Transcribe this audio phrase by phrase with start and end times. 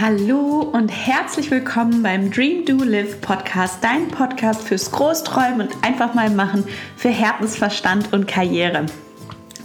[0.00, 6.14] Hallo und herzlich willkommen beim Dream Do Live Podcast, dein Podcast fürs Großträumen und einfach
[6.14, 6.64] mal machen
[6.96, 8.86] für Herzensverstand und Karriere.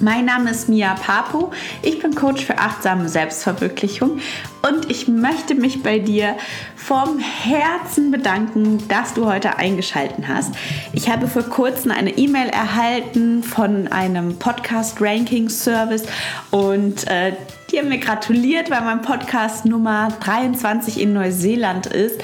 [0.02, 4.20] Mein Name ist Mia Papo, ich bin Coach für achtsame Selbstverwirklichung
[4.62, 6.36] und ich möchte mich bei dir
[6.76, 10.54] vom Herzen bedanken, dass du heute eingeschaltet hast.
[10.92, 16.04] Ich habe vor kurzem eine E-Mail erhalten von einem Podcast-Ranking-Service
[16.52, 17.32] und äh,
[17.76, 22.22] die mir gratuliert, weil mein Podcast Nummer 23 in Neuseeland ist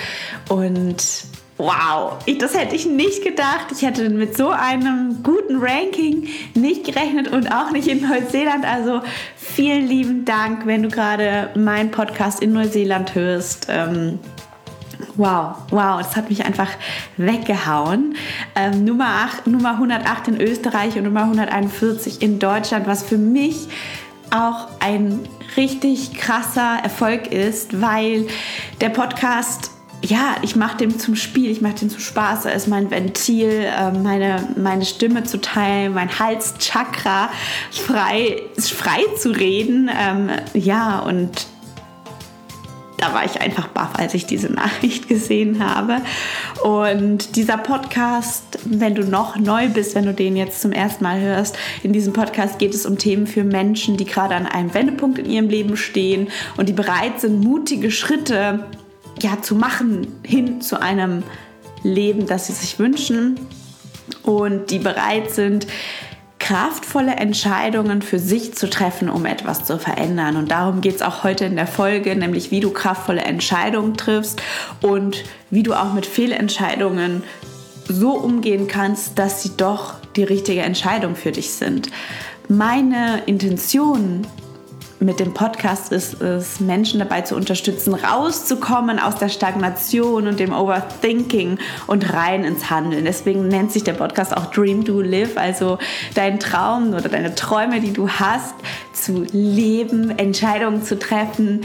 [0.49, 1.25] und
[1.57, 3.67] Wow, ich, das hätte ich nicht gedacht.
[3.71, 8.65] Ich hätte mit so einem guten Ranking nicht gerechnet und auch nicht in Neuseeland.
[8.65, 9.01] Also
[9.35, 13.67] vielen lieben Dank, wenn du gerade meinen Podcast in Neuseeland hörst.
[13.69, 14.17] Ähm,
[15.17, 16.69] Wow, wow, das hat mich einfach
[17.17, 18.15] weggehauen.
[18.55, 23.67] Ähm, Nummer, 8, Nummer 108 in Österreich und Nummer 141 in Deutschland, was für mich
[24.31, 25.19] auch ein
[25.57, 28.27] richtig krasser Erfolg ist, weil
[28.79, 29.71] der Podcast
[30.03, 32.45] ja, ich mache dem zum Spiel, ich mache dem zum Spaß.
[32.45, 37.29] Er ist mein Ventil, ähm, meine, meine Stimme zu teilen, mein Halschakra
[37.71, 39.91] frei, frei zu reden.
[39.95, 41.45] Ähm, ja, und
[42.97, 45.97] da war ich einfach baff, als ich diese Nachricht gesehen habe.
[46.63, 51.19] Und dieser Podcast, wenn du noch neu bist, wenn du den jetzt zum ersten Mal
[51.19, 55.17] hörst, in diesem Podcast geht es um Themen für Menschen, die gerade an einem Wendepunkt
[55.17, 58.65] in ihrem Leben stehen und die bereit sind, mutige Schritte
[59.21, 61.23] ja, zu machen hin zu einem
[61.83, 63.39] Leben, das sie sich wünschen
[64.23, 65.65] und die bereit sind,
[66.51, 70.35] kraftvolle Entscheidungen für sich zu treffen, um etwas zu verändern.
[70.35, 74.41] Und darum geht es auch heute in der Folge, nämlich wie du kraftvolle Entscheidungen triffst
[74.81, 77.23] und wie du auch mit Fehlentscheidungen
[77.87, 81.87] so umgehen kannst, dass sie doch die richtige Entscheidung für dich sind.
[82.49, 84.27] Meine Intention
[85.01, 90.53] mit dem Podcast ist es, Menschen dabei zu unterstützen, rauszukommen aus der Stagnation und dem
[90.53, 93.05] Overthinking und rein ins Handeln.
[93.05, 95.79] Deswegen nennt sich der Podcast auch Dream Do Live, also
[96.13, 98.53] dein Traum oder deine Träume, die du hast,
[98.93, 101.61] zu leben, Entscheidungen zu treffen,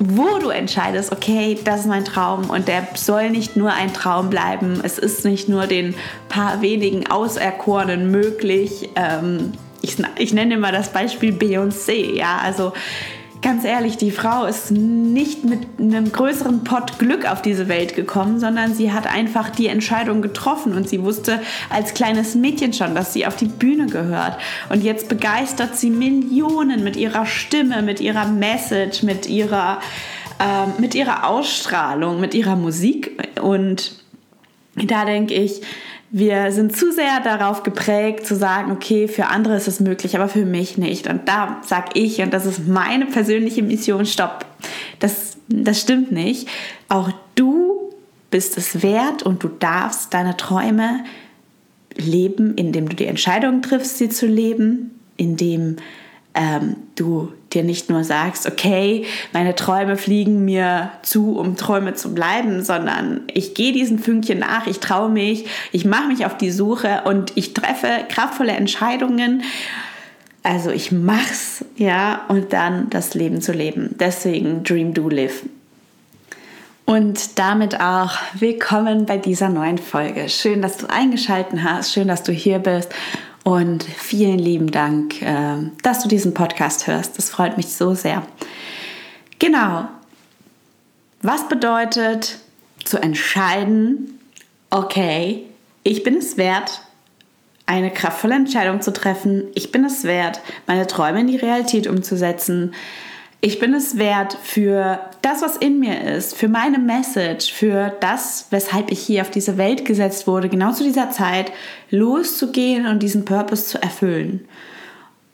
[0.00, 4.28] wo du entscheidest, okay, das ist mein Traum und der soll nicht nur ein Traum
[4.28, 4.80] bleiben.
[4.82, 5.94] Es ist nicht nur den
[6.28, 9.52] paar wenigen Auserkorenen möglich, ähm,
[9.84, 12.72] ich, ich nenne immer das Beispiel Beyoncé, ja, also
[13.44, 18.40] ganz ehrlich, die Frau ist nicht mit einem größeren Pott Glück auf diese Welt gekommen,
[18.40, 23.12] sondern sie hat einfach die Entscheidung getroffen und sie wusste als kleines Mädchen schon, dass
[23.12, 24.38] sie auf die Bühne gehört.
[24.70, 29.78] Und jetzt begeistert sie Millionen mit ihrer Stimme, mit ihrer Message, mit ihrer,
[30.38, 33.12] äh, mit ihrer Ausstrahlung, mit ihrer Musik.
[33.42, 33.92] Und
[34.74, 35.60] da denke ich,
[36.16, 40.28] wir sind zu sehr darauf geprägt zu sagen, okay, für andere ist es möglich, aber
[40.28, 41.08] für mich nicht.
[41.08, 44.46] Und da sage ich, und das ist meine persönliche Mission, stopp.
[45.00, 46.46] Das, das stimmt nicht.
[46.88, 47.92] Auch du
[48.30, 51.02] bist es wert und du darfst deine Träume
[51.96, 55.78] leben, indem du die Entscheidung triffst, sie zu leben, indem
[56.34, 62.14] ähm, du dir nicht nur sagst, okay, meine Träume fliegen mir zu, um Träume zu
[62.14, 66.50] bleiben, sondern ich gehe diesen Fünkchen nach, ich traue mich, ich mache mich auf die
[66.50, 69.42] Suche und ich treffe kraftvolle Entscheidungen.
[70.42, 73.94] Also ich mach's, ja, und dann das Leben zu leben.
[73.98, 75.42] Deswegen Dream Do Live.
[76.86, 80.28] Und damit auch willkommen bei dieser neuen Folge.
[80.28, 82.92] Schön, dass du eingeschaltet hast, schön, dass du hier bist
[83.44, 87.16] und vielen lieben Dank, äh, dass du diesen Podcast hörst.
[87.18, 88.22] Das freut mich so sehr.
[89.38, 89.86] Genau.
[91.22, 92.38] Was bedeutet
[92.84, 94.18] zu entscheiden,
[94.70, 95.44] okay,
[95.82, 96.82] ich bin es wert,
[97.66, 99.44] eine kraftvolle Entscheidung zu treffen.
[99.54, 102.74] Ich bin es wert, meine Träume in die Realität umzusetzen.
[103.46, 108.46] Ich bin es wert für das, was in mir ist, für meine Message, für das,
[108.48, 111.52] weshalb ich hier auf diese Welt gesetzt wurde, genau zu dieser Zeit
[111.90, 114.48] loszugehen und diesen Purpose zu erfüllen.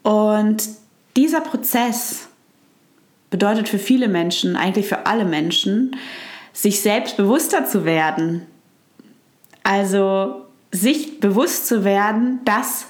[0.03, 0.67] Und
[1.15, 2.27] dieser Prozess
[3.29, 5.95] bedeutet für viele Menschen, eigentlich für alle Menschen,
[6.51, 8.45] sich selbst bewusster zu werden.
[9.63, 12.87] Also sich bewusst zu werden, dass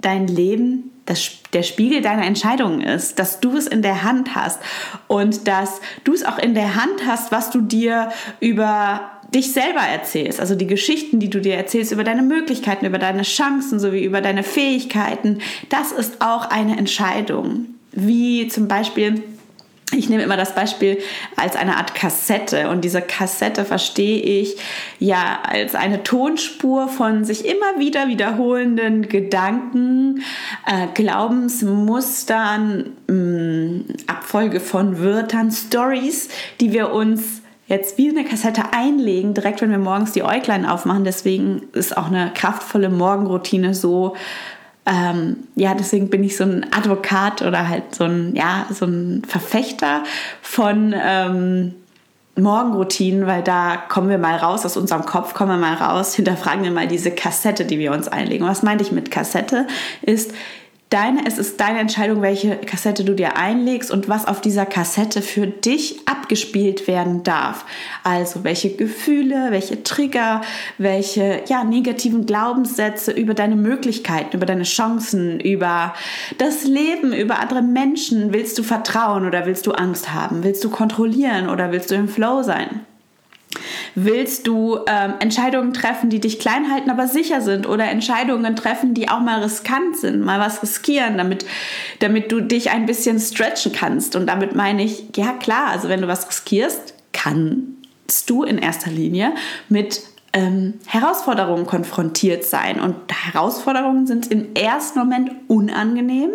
[0.00, 4.60] dein Leben das, der Spiegel deiner Entscheidungen ist, dass du es in der Hand hast
[5.06, 8.10] und dass du es auch in der Hand hast, was du dir
[8.40, 9.00] über
[9.34, 13.22] dich selber erzählst, also die Geschichten, die du dir erzählst über deine Möglichkeiten, über deine
[13.22, 17.66] Chancen sowie über deine Fähigkeiten, das ist auch eine Entscheidung.
[17.92, 19.22] Wie zum Beispiel
[19.92, 20.98] ich nehme immer das Beispiel
[21.36, 24.56] als eine Art Kassette und diese Kassette verstehe ich
[24.98, 30.24] ja als eine Tonspur von sich immer wieder wiederholenden Gedanken,
[30.66, 36.30] äh, Glaubensmustern, mh, mm, Abfolge von Wörtern, Stories,
[36.60, 41.04] die wir uns jetzt wie eine Kassette einlegen, direkt wenn wir morgens die Äuglein aufmachen.
[41.04, 44.14] Deswegen ist auch eine kraftvolle Morgenroutine so
[44.86, 49.22] ähm, ja, deswegen bin ich so ein Advokat oder halt so ein, ja, so ein
[49.26, 50.04] Verfechter
[50.42, 51.74] von ähm,
[52.38, 56.62] Morgenroutinen, weil da kommen wir mal raus aus unserem Kopf, kommen wir mal raus, hinterfragen
[56.62, 58.46] wir mal diese Kassette, die wir uns einlegen.
[58.46, 59.66] was meinte ich mit Kassette?
[60.02, 60.32] Ist,
[60.90, 65.20] deine, es ist deine Entscheidung, welche Kassette du dir einlegst und was auf dieser Kassette
[65.20, 67.64] für dich abgespielt werden darf.
[68.04, 70.42] Also welche Gefühle, welche Trigger,
[70.78, 75.94] welche ja, negativen Glaubenssätze über deine Möglichkeiten, über deine Chancen, über
[76.38, 80.44] das Leben, über andere Menschen willst du vertrauen oder willst du Angst haben?
[80.44, 82.86] Willst du kontrollieren oder willst du im Flow sein?
[83.94, 87.66] Willst du ähm, Entscheidungen treffen, die dich klein halten, aber sicher sind?
[87.66, 91.46] Oder Entscheidungen treffen, die auch mal riskant sind, mal was riskieren, damit,
[92.00, 94.14] damit du dich ein bisschen stretchen kannst?
[94.14, 98.90] Und damit meine ich, ja klar, also wenn du was riskierst, kannst du in erster
[98.90, 99.32] Linie
[99.68, 100.02] mit
[100.36, 102.78] ähm, Herausforderungen konfrontiert sein.
[102.78, 106.30] Und Herausforderungen sind im ersten Moment unangenehm,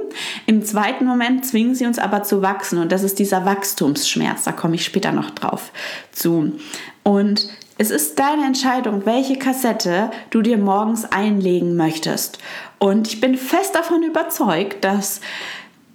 [0.47, 2.79] im zweiten Moment zwingen sie uns aber zu wachsen.
[2.79, 5.71] Und das ist dieser Wachstumsschmerz, da komme ich später noch drauf
[6.11, 6.53] zu.
[7.03, 12.37] Und es ist deine Entscheidung, welche Kassette du dir morgens einlegen möchtest.
[12.79, 15.21] Und ich bin fest davon überzeugt, dass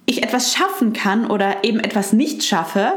[0.05, 2.93] ich etwas schaffen kann oder eben etwas nicht schaffe,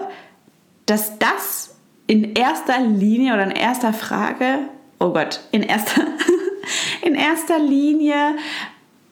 [0.87, 1.77] dass das
[2.07, 4.59] in erster Linie oder in erster Frage,
[4.99, 6.03] oh Gott, in erster,
[7.03, 8.37] in erster Linie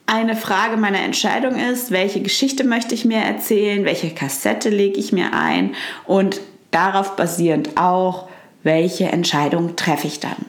[0.07, 5.13] eine Frage meiner Entscheidung ist, welche Geschichte möchte ich mir erzählen, welche Kassette lege ich
[5.13, 5.75] mir ein
[6.07, 6.41] und
[6.71, 8.28] darauf basierend auch,
[8.69, 10.45] welche Entscheidung treffe ich dann.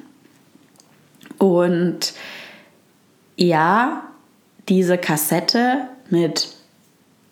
[1.37, 2.13] Und
[3.37, 4.03] ja,
[4.67, 6.49] diese Kassette mit,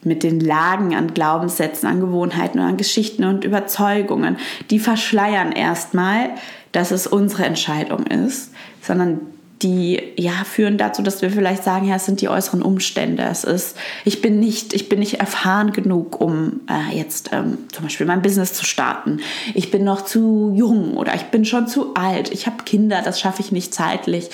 [0.01, 4.37] mit den Lagen an Glaubenssätzen, an Gewohnheiten und an Geschichten und Überzeugungen,
[4.69, 6.29] die verschleiern erstmal,
[6.71, 9.19] dass es unsere Entscheidung ist, sondern
[9.61, 13.23] die ja führen dazu, dass wir vielleicht sagen, ja, es sind die äußeren Umstände.
[13.23, 13.75] Es ist,
[14.05, 18.21] ich bin nicht, ich bin nicht erfahren genug, um äh, jetzt ähm, zum Beispiel mein
[18.21, 19.19] Business zu starten.
[19.55, 22.31] Ich bin noch zu jung oder ich bin schon zu alt.
[22.31, 24.29] Ich habe Kinder, das schaffe ich nicht zeitlich.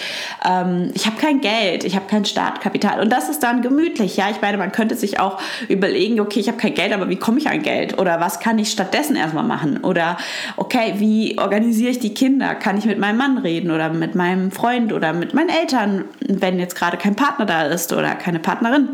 [0.45, 4.17] Ähm, ich habe kein Geld, ich habe kein Startkapital und das ist dann gemütlich.
[4.17, 5.39] Ja, ich meine, man könnte sich auch
[5.69, 8.59] überlegen, okay, ich habe kein Geld, aber wie komme ich an Geld oder was kann
[8.59, 10.17] ich stattdessen erstmal machen oder
[10.57, 12.55] okay, wie organisiere ich die Kinder?
[12.55, 16.59] Kann ich mit meinem Mann reden oder mit meinem Freund oder mit meinen Eltern, wenn
[16.59, 18.89] jetzt gerade kein Partner da ist oder keine Partnerin.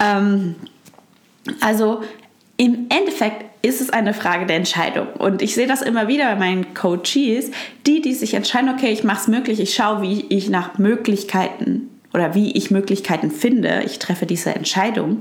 [0.00, 0.54] Ähm,
[1.60, 2.02] also
[2.56, 5.06] im Endeffekt ist es eine Frage der Entscheidung.
[5.18, 7.50] Und ich sehe das immer wieder bei meinen Coaches,
[7.86, 11.88] die, die sich entscheiden, okay, ich mache es möglich, ich schaue, wie ich nach Möglichkeiten
[12.12, 15.20] oder wie ich Möglichkeiten finde, ich treffe diese Entscheidung,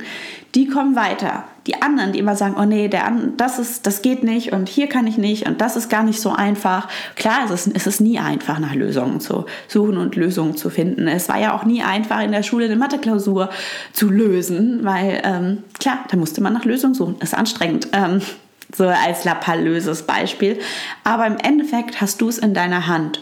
[0.55, 1.45] die kommen weiter.
[1.67, 4.87] Die anderen, die immer sagen, oh nee, der, das, ist, das geht nicht und hier
[4.87, 6.87] kann ich nicht und das ist gar nicht so einfach.
[7.15, 11.07] Klar, es ist, es ist nie einfach, nach Lösungen zu suchen und Lösungen zu finden.
[11.07, 13.49] Es war ja auch nie einfach, in der Schule eine Mathe-Klausur
[13.93, 17.17] zu lösen, weil, ähm, klar, da musste man nach Lösungen suchen.
[17.19, 17.89] Ist anstrengend.
[17.93, 18.21] Ähm,
[18.75, 20.59] so als lapalöses Beispiel.
[21.03, 23.21] Aber im Endeffekt hast du es in deiner Hand.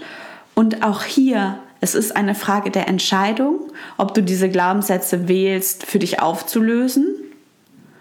[0.54, 6.00] Und auch hier es ist eine Frage der Entscheidung, ob du diese Glaubenssätze wählst, für
[6.00, 7.08] dich aufzulösen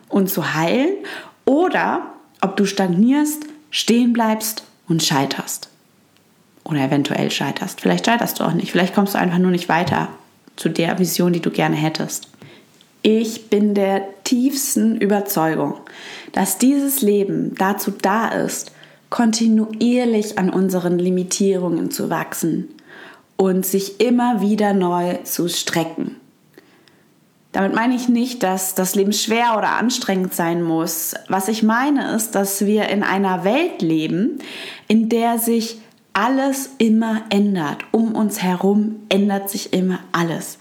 [0.08, 0.90] und zu heilen
[1.44, 5.68] oder ob du stagnierst, stehen bleibst und scheiterst.
[6.64, 7.80] Oder eventuell scheiterst.
[7.80, 8.70] Vielleicht scheiterst du auch nicht.
[8.70, 10.08] Vielleicht kommst du einfach nur nicht weiter
[10.56, 12.28] zu der Vision, die du gerne hättest.
[13.02, 15.74] Ich bin der tiefsten Überzeugung,
[16.32, 18.72] dass dieses Leben dazu da ist,
[19.08, 22.68] kontinuierlich an unseren Limitierungen zu wachsen,
[23.38, 26.16] und sich immer wieder neu zu strecken.
[27.52, 31.14] Damit meine ich nicht, dass das Leben schwer oder anstrengend sein muss.
[31.28, 34.38] Was ich meine ist, dass wir in einer Welt leben,
[34.86, 35.78] in der sich
[36.12, 37.78] alles immer ändert.
[37.90, 40.58] Um uns herum ändert sich immer alles.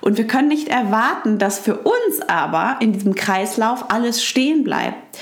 [0.00, 5.18] Und wir können nicht erwarten, dass für uns aber in diesem Kreislauf alles stehen bleibt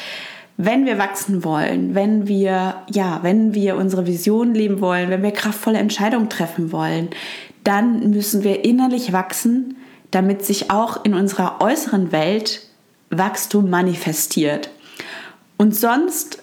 [0.59, 5.31] wenn wir wachsen wollen, wenn wir, ja, wenn wir unsere Vision leben wollen, wenn wir
[5.31, 7.11] kraftvolle Entscheidungen treffen wollen,
[7.63, 9.76] dann müssen wir innerlich wachsen,
[10.17, 12.63] damit sich auch in unserer äußeren Welt
[13.11, 14.71] Wachstum manifestiert.
[15.59, 16.43] Und sonst,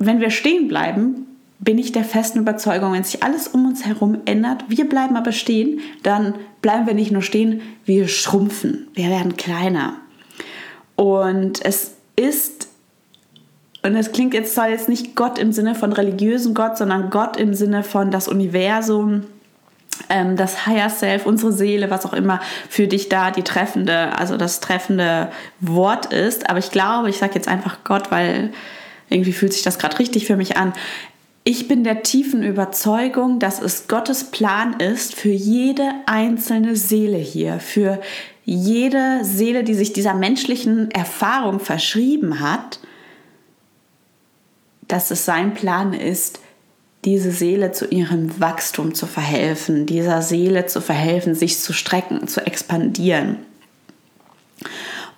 [0.00, 1.28] wenn wir stehen bleiben,
[1.60, 5.30] bin ich der festen Überzeugung, wenn sich alles um uns herum ändert, wir bleiben aber
[5.30, 9.94] stehen, dann bleiben wir nicht nur stehen, wir schrumpfen, wir werden kleiner.
[10.96, 12.66] Und es ist
[13.84, 17.36] und es klingt jetzt, soll jetzt nicht Gott im Sinne von religiösen Gott, sondern Gott
[17.36, 19.22] im Sinne von das Universum,
[20.12, 24.36] ähm, das Higher Self, unsere Seele, was auch immer für dich da die treffende, also
[24.36, 26.48] das treffende Wort ist.
[26.48, 28.52] Aber ich glaube, ich sage jetzt einfach Gott, weil
[29.08, 30.72] irgendwie fühlt sich das gerade richtig für mich an.
[31.44, 37.58] Ich bin der tiefen Überzeugung, dass es Gottes Plan ist für jede einzelne Seele hier,
[37.58, 38.00] für
[38.44, 42.80] jede Seele, die sich dieser menschlichen Erfahrung verschrieben hat,
[44.86, 46.40] dass es sein Plan ist,
[47.04, 52.46] diese Seele zu ihrem Wachstum zu verhelfen, dieser Seele zu verhelfen, sich zu strecken, zu
[52.46, 53.38] expandieren.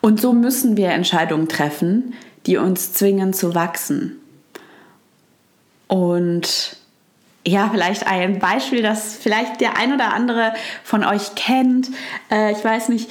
[0.00, 2.14] Und so müssen wir Entscheidungen treffen,
[2.46, 4.16] die uns zwingen zu wachsen.
[5.86, 6.76] Und
[7.46, 11.90] ja, vielleicht ein Beispiel, das vielleicht der ein oder andere von euch kennt.
[12.30, 13.10] Äh, ich weiß nicht,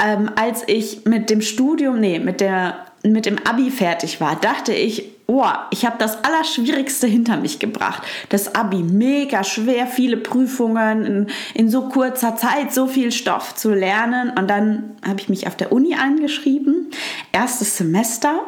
[0.00, 4.72] ähm, als ich mit dem Studium, nee, mit, der, mit dem Abi fertig war, dachte
[4.72, 8.02] ich, oh, ich habe das Allerschwierigste hinter mich gebracht.
[8.30, 13.74] Das Abi, mega schwer, viele Prüfungen, in, in so kurzer Zeit so viel Stoff zu
[13.74, 14.32] lernen.
[14.36, 16.90] Und dann habe ich mich auf der Uni eingeschrieben,
[17.30, 18.40] erstes Semester.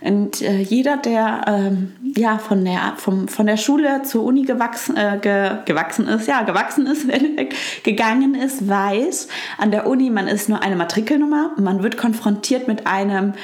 [0.00, 4.96] Und äh, jeder, der ähm, ja, von, der, vom, von der Schule zur Uni gewachsen,
[4.96, 7.08] äh, ge, gewachsen ist, ja, gewachsen ist,
[7.82, 9.26] gegangen ist, weiß,
[9.58, 13.34] an der Uni, man ist nur eine Matrikelnummer, man wird konfrontiert mit einem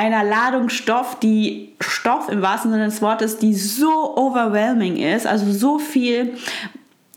[0.00, 5.52] einer Ladung Stoff, die Stoff im wahrsten Sinne des Wortes, die so overwhelming ist, also
[5.52, 6.38] so viel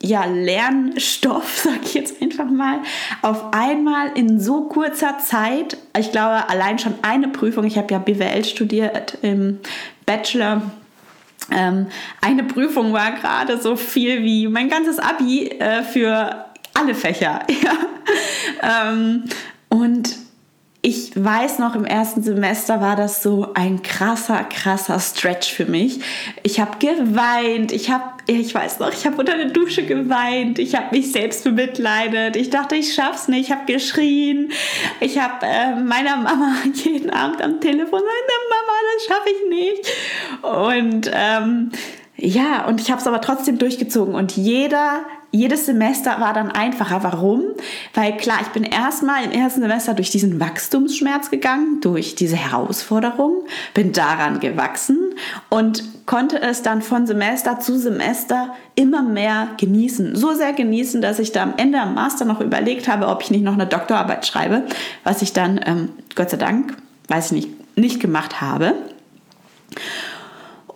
[0.01, 2.79] ja, Lernstoff, sag ich jetzt einfach mal,
[3.21, 5.77] auf einmal in so kurzer Zeit.
[5.97, 9.59] Ich glaube, allein schon eine Prüfung, ich habe ja BWL studiert im
[10.05, 10.61] Bachelor.
[11.51, 11.87] Ähm,
[12.19, 17.39] eine Prüfung war gerade so viel wie mein ganzes Abi äh, für alle Fächer.
[18.61, 19.25] Ähm,
[19.69, 20.15] und
[20.85, 26.01] ich weiß noch, im ersten Semester war das so ein krasser, krasser Stretch für mich.
[26.43, 30.75] Ich habe geweint, ich habe, ich weiß noch, ich habe unter der Dusche geweint, ich
[30.75, 34.51] habe mich selbst bemitleidet, ich dachte, ich schaff's nicht, ich habe geschrien,
[34.99, 39.89] ich habe äh, meiner Mama jeden Abend am Telefon gesagt, Mama, das schaffe ich nicht.
[40.41, 41.71] Und ähm,
[42.17, 47.01] ja, und ich habe es aber trotzdem durchgezogen und jeder jedes Semester war dann einfacher.
[47.01, 47.41] Warum?
[47.95, 53.43] Weil klar, ich bin erstmal im ersten Semester durch diesen Wachstumsschmerz gegangen, durch diese Herausforderung,
[53.73, 55.15] bin daran gewachsen
[55.49, 60.15] und konnte es dann von Semester zu Semester immer mehr genießen.
[60.15, 63.31] So sehr genießen, dass ich da am Ende am Master noch überlegt habe, ob ich
[63.31, 64.63] nicht noch eine Doktorarbeit schreibe,
[65.03, 68.75] was ich dann, ähm, Gott sei Dank, weiß ich nicht, nicht gemacht habe.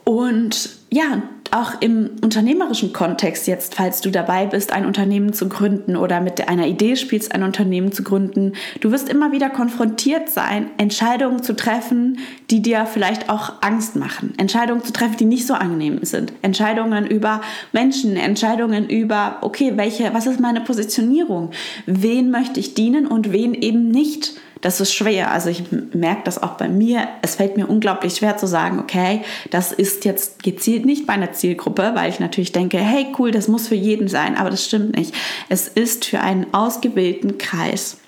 [0.04, 1.22] Und ja,
[1.58, 6.48] auch im unternehmerischen Kontext jetzt, falls du dabei bist, ein Unternehmen zu gründen oder mit
[6.48, 11.56] einer Idee spielst, ein Unternehmen zu gründen, du wirst immer wieder konfrontiert sein, Entscheidungen zu
[11.56, 12.20] treffen,
[12.52, 14.34] die dir vielleicht auch Angst machen.
[14.38, 16.32] Entscheidungen zu treffen, die nicht so angenehm sind.
[16.42, 21.52] Entscheidungen über Menschen, Entscheidungen über, okay, welche, was ist meine Positionierung?
[21.86, 24.34] Wen möchte ich dienen und wen eben nicht?
[24.68, 25.32] Das ist schwer.
[25.32, 27.08] Also ich merke das auch bei mir.
[27.22, 31.92] Es fällt mir unglaublich schwer zu sagen, okay, das ist jetzt gezielt nicht meine Zielgruppe,
[31.94, 35.16] weil ich natürlich denke, hey cool, das muss für jeden sein, aber das stimmt nicht.
[35.48, 38.00] Es ist für einen ausgewählten Kreis.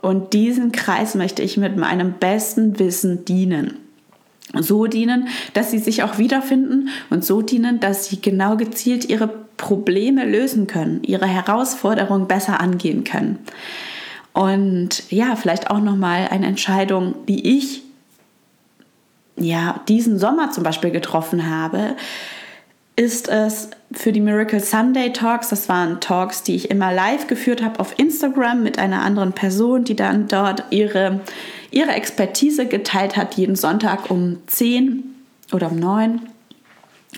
[0.00, 3.78] Und diesen Kreis möchte ich mit meinem besten Wissen dienen.
[4.54, 9.28] So dienen, dass sie sich auch wiederfinden und so dienen, dass sie genau gezielt ihre
[9.56, 13.40] Probleme lösen können, ihre Herausforderungen besser angehen können.
[14.36, 17.80] Und ja, vielleicht auch nochmal eine Entscheidung, die ich
[19.36, 21.96] ja diesen Sommer zum Beispiel getroffen habe,
[22.96, 25.48] ist es für die Miracle Sunday Talks.
[25.48, 29.84] Das waren Talks, die ich immer live geführt habe auf Instagram mit einer anderen Person,
[29.84, 31.20] die dann dort ihre,
[31.70, 35.02] ihre Expertise geteilt hat, jeden Sonntag um 10
[35.54, 36.20] oder um 9.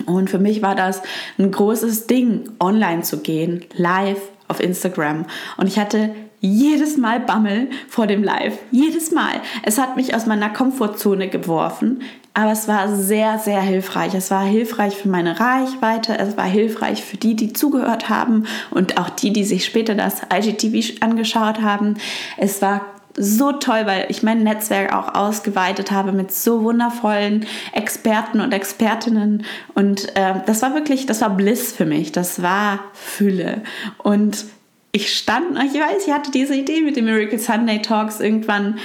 [0.05, 1.01] Und für mich war das
[1.37, 5.25] ein großes Ding, online zu gehen, live auf Instagram.
[5.57, 6.11] Und ich hatte
[6.41, 8.57] jedes Mal Bammel vor dem Live.
[8.71, 9.41] Jedes Mal.
[9.63, 12.01] Es hat mich aus meiner Komfortzone geworfen,
[12.33, 14.13] aber es war sehr, sehr hilfreich.
[14.13, 18.97] Es war hilfreich für meine Reichweite, es war hilfreich für die, die zugehört haben und
[18.97, 21.95] auch die, die sich später das IGTV angeschaut haben.
[22.37, 22.85] Es war
[23.17, 29.43] so toll, weil ich mein Netzwerk auch ausgeweitet habe mit so wundervollen Experten und Expertinnen.
[29.73, 32.13] Und äh, das war wirklich, das war Bliss für mich.
[32.13, 33.63] Das war Fülle.
[33.97, 34.45] Und
[34.91, 38.79] ich stand, ich weiß, ich hatte diese Idee mit den Miracle Sunday Talks irgendwann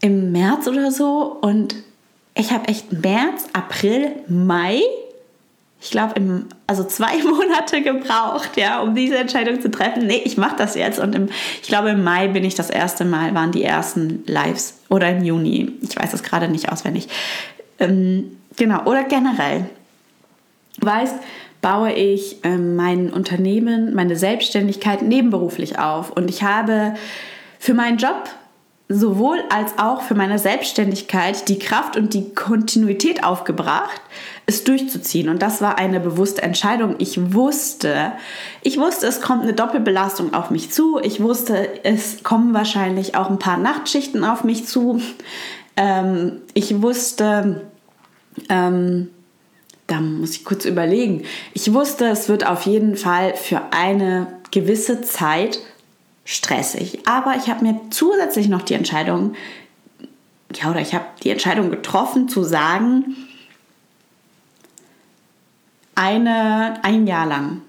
[0.00, 1.76] im März oder so und
[2.34, 4.80] ich habe echt März, April, Mai,
[5.82, 6.14] ich glaube,
[6.68, 10.06] also zwei Monate gebraucht, ja, um diese Entscheidung zu treffen.
[10.06, 11.00] Nee, ich mache das jetzt.
[11.00, 11.28] Und im,
[11.60, 15.24] ich glaube, im Mai bin ich das erste Mal, waren die ersten Lives oder im
[15.24, 15.72] Juni.
[15.82, 17.08] Ich weiß es gerade nicht auswendig.
[17.80, 19.68] Ähm, genau, oder generell.
[20.78, 21.16] Du weißt,
[21.62, 26.10] baue ich ähm, mein Unternehmen, meine Selbstständigkeit nebenberuflich auf.
[26.10, 26.94] Und ich habe
[27.58, 28.28] für meinen Job
[28.88, 34.02] sowohl als auch für meine Selbstständigkeit die Kraft und die Kontinuität aufgebracht,
[34.46, 35.28] es durchzuziehen.
[35.28, 36.96] Und das war eine bewusste Entscheidung.
[36.98, 38.12] Ich wusste,
[38.62, 40.98] ich wusste, es kommt eine Doppelbelastung auf mich zu.
[41.00, 45.00] Ich wusste, es kommen wahrscheinlich auch ein paar Nachtschichten auf mich zu.
[45.76, 47.62] Ähm, ich wusste,
[48.48, 49.08] ähm,
[49.92, 51.24] da muss ich kurz überlegen.
[51.52, 55.58] Ich wusste, es wird auf jeden Fall für eine gewisse Zeit
[56.24, 57.00] stressig.
[57.06, 59.34] Aber ich habe mir zusätzlich noch die Entscheidung,
[60.54, 63.16] ja, oder ich habe die Entscheidung getroffen zu sagen,
[65.94, 67.60] eine, ein Jahr lang.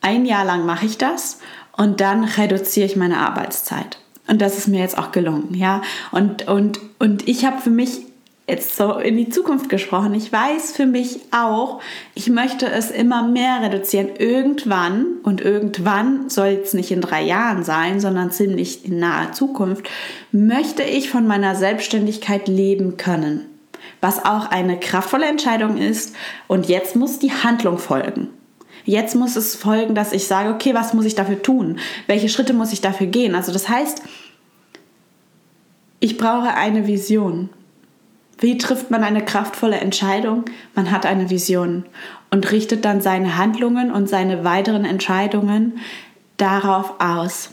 [0.00, 1.40] Ein Jahr lang mache ich das
[1.76, 3.98] und dann reduziere ich meine Arbeitszeit.
[4.26, 5.82] Und das ist mir jetzt auch gelungen, ja.
[6.12, 8.07] Und, und, und ich habe für mich
[8.48, 11.80] jetzt so in die Zukunft gesprochen, ich weiß für mich auch,
[12.14, 14.08] ich möchte es immer mehr reduzieren.
[14.18, 19.88] Irgendwann, und irgendwann soll es nicht in drei Jahren sein, sondern ziemlich in naher Zukunft,
[20.32, 23.46] möchte ich von meiner Selbstständigkeit leben können.
[24.00, 26.14] Was auch eine kraftvolle Entscheidung ist.
[26.46, 28.28] Und jetzt muss die Handlung folgen.
[28.84, 31.78] Jetzt muss es folgen, dass ich sage, okay, was muss ich dafür tun?
[32.06, 33.34] Welche Schritte muss ich dafür gehen?
[33.34, 34.02] Also das heißt,
[36.00, 37.50] ich brauche eine Vision.
[38.38, 40.44] Wie trifft man eine kraftvolle Entscheidung?
[40.74, 41.84] Man hat eine Vision
[42.30, 45.78] und richtet dann seine Handlungen und seine weiteren Entscheidungen
[46.36, 47.50] darauf aus,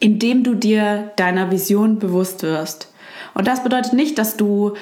[0.00, 2.92] indem du dir deiner Vision bewusst wirst.
[3.34, 4.74] Und das bedeutet nicht, dass du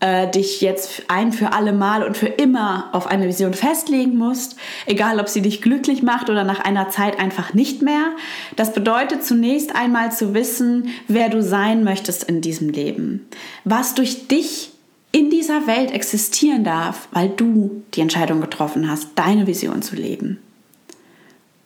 [0.00, 4.56] äh, dich jetzt ein für alle Mal und für immer auf eine Vision festlegen musst,
[4.86, 8.12] egal ob sie dich glücklich macht oder nach einer Zeit einfach nicht mehr.
[8.56, 13.28] Das bedeutet zunächst einmal zu wissen, wer du sein möchtest in diesem Leben,
[13.64, 14.72] was durch dich
[15.12, 20.38] in dieser Welt existieren darf, weil du die Entscheidung getroffen hast, deine Vision zu leben.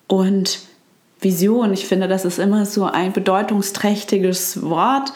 [0.07, 0.61] Und
[1.21, 5.13] Vision, ich finde, das ist immer so ein bedeutungsträchtiges Wort.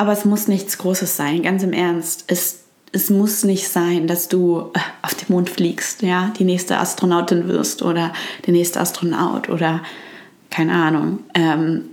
[0.00, 2.24] Aber es muss nichts Großes sein, ganz im Ernst.
[2.28, 6.78] Es, es muss nicht sein, dass du äh, auf den Mond fliegst, ja, die nächste
[6.78, 8.14] Astronautin wirst oder
[8.46, 9.82] der nächste Astronaut oder
[10.48, 11.90] keine Ahnung, ähm,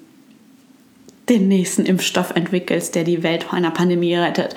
[1.28, 4.56] den nächsten Impfstoff entwickelst, der die Welt vor einer Pandemie rettet.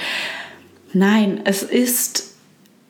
[0.93, 2.35] Nein, es ist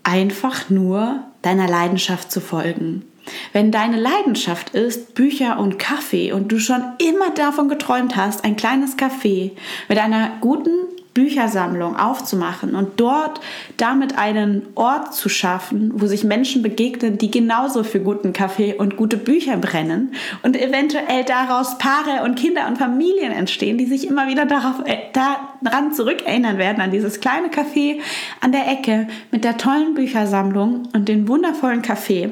[0.02, 3.06] einfach nur deiner Leidenschaft zu folgen.
[3.52, 8.56] Wenn deine Leidenschaft ist Bücher und Kaffee und du schon immer davon geträumt hast, ein
[8.56, 9.52] kleines Café
[9.88, 10.70] mit einer guten
[11.14, 13.40] Büchersammlung aufzumachen und dort
[13.76, 18.96] damit einen Ort zu schaffen, wo sich Menschen begegnen, die genauso für guten Kaffee und
[18.96, 24.28] gute Bücher brennen und eventuell daraus Paare und Kinder und Familien entstehen, die sich immer
[24.28, 27.98] wieder darauf, äh, daran zurückerinnern werden, an dieses kleine Café
[28.40, 32.30] an der Ecke mit der tollen Büchersammlung und den wundervollen Kaffee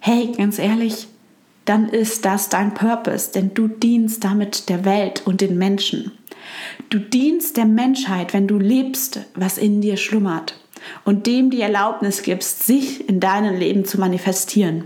[0.00, 1.06] hey, ganz ehrlich,
[1.64, 6.12] dann ist das dein Purpose, denn du dienst damit der Welt und den Menschen.
[6.88, 10.58] Du dienst der Menschheit, wenn du lebst, was in dir schlummert
[11.04, 14.84] und dem die Erlaubnis gibst, sich in deinem Leben zu manifestieren.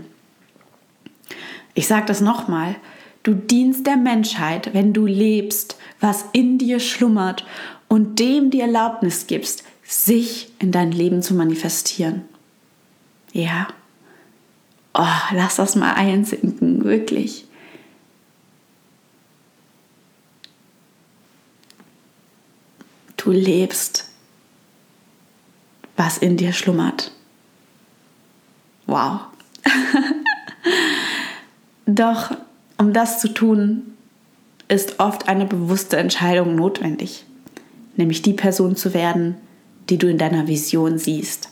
[1.73, 2.75] Ich sage das nochmal,
[3.23, 7.45] du dienst der Menschheit, wenn du lebst, was in dir schlummert
[7.87, 12.23] und dem die Erlaubnis gibst, sich in dein Leben zu manifestieren.
[13.31, 13.67] Ja.
[14.97, 17.45] Oh, lass das mal einsinken, wirklich.
[23.17, 24.09] Du lebst,
[25.97, 27.11] was in dir schlummert.
[28.85, 29.19] Wow.
[31.85, 32.31] Doch
[32.77, 33.97] um das zu tun,
[34.69, 37.25] ist oft eine bewusste Entscheidung notwendig,
[37.97, 39.35] nämlich die Person zu werden,
[39.89, 41.49] die du in deiner Vision siehst.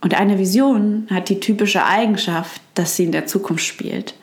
[0.00, 4.14] Und eine Vision hat die typische Eigenschaft, dass sie in der Zukunft spielt,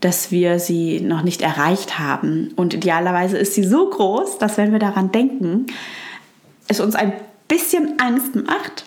[0.00, 2.52] dass wir sie noch nicht erreicht haben.
[2.56, 5.66] Und idealerweise ist sie so groß, dass wenn wir daran denken,
[6.68, 7.12] es uns ein
[7.48, 8.86] bisschen Angst macht.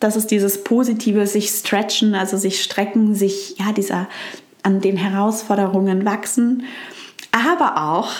[0.00, 4.08] Das ist dieses positive sich stretchen, also sich strecken, sich ja dieser
[4.62, 6.64] an den Herausforderungen wachsen,
[7.32, 8.10] aber auch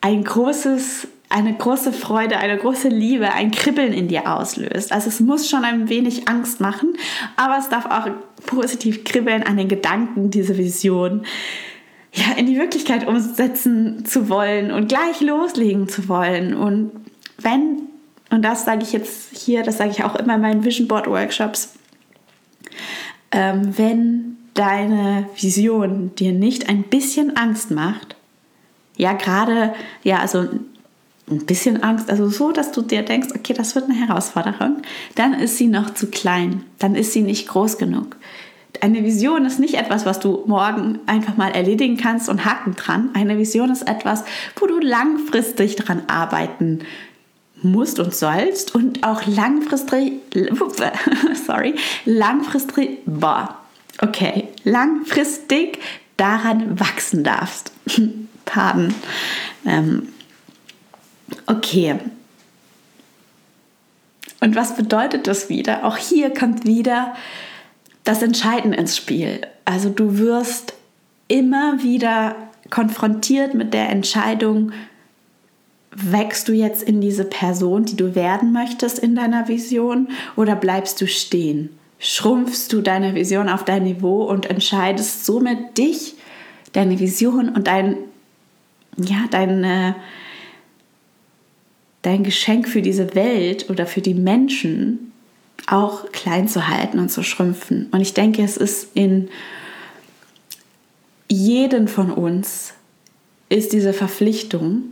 [0.00, 4.92] ein großes eine große Freude, eine große Liebe, ein Kribbeln in dir auslöst.
[4.92, 6.94] Also es muss schon ein wenig Angst machen,
[7.36, 8.08] aber es darf auch
[8.46, 11.26] positiv kribbeln an den Gedanken, diese Vision
[12.12, 16.54] ja, in die Wirklichkeit umsetzen zu wollen und gleich loslegen zu wollen.
[16.54, 16.92] Und
[17.38, 17.82] wenn,
[18.30, 21.06] und das sage ich jetzt hier, das sage ich auch immer in meinen Vision Board
[21.06, 21.74] Workshops,
[23.30, 28.16] ähm, wenn deine Vision dir nicht ein bisschen Angst macht,
[28.96, 30.48] ja, gerade, ja, also
[31.30, 34.78] ein bisschen Angst, also so, dass du dir denkst, okay, das wird eine Herausforderung,
[35.14, 38.16] dann ist sie noch zu klein, dann ist sie nicht groß genug.
[38.80, 43.10] Eine Vision ist nicht etwas, was du morgen einfach mal erledigen kannst und haken dran.
[43.14, 44.24] Eine Vision ist etwas,
[44.56, 46.80] wo du langfristig dran arbeiten
[47.62, 50.20] musst und sollst und auch langfristig,
[51.46, 53.56] sorry, langfristig, boah,
[54.00, 55.78] okay, langfristig
[56.16, 57.72] daran wachsen darfst.
[58.44, 58.94] Pardon.
[59.66, 60.08] Ähm,
[61.48, 61.98] okay.
[64.40, 65.84] Und was bedeutet das wieder?
[65.84, 67.14] Auch hier kommt wieder
[68.04, 69.40] das Entscheiden ins Spiel.
[69.64, 70.74] Also du wirst
[71.26, 72.36] immer wieder
[72.70, 74.72] konfrontiert mit der Entscheidung,
[75.90, 81.00] wächst du jetzt in diese Person, die du werden möchtest in deiner Vision oder bleibst
[81.00, 81.70] du stehen?
[81.98, 86.14] Schrumpfst du deine Vision auf dein Niveau und entscheidest somit dich,
[86.72, 87.96] deine Vision und dein,
[88.96, 89.94] ja, dein, äh,
[92.08, 95.12] dein Geschenk für diese Welt oder für die Menschen
[95.66, 97.88] auch klein zu halten und zu schrumpfen.
[97.90, 99.28] Und ich denke, es ist in
[101.28, 102.72] jeden von uns
[103.50, 104.84] ist diese Verpflichtung,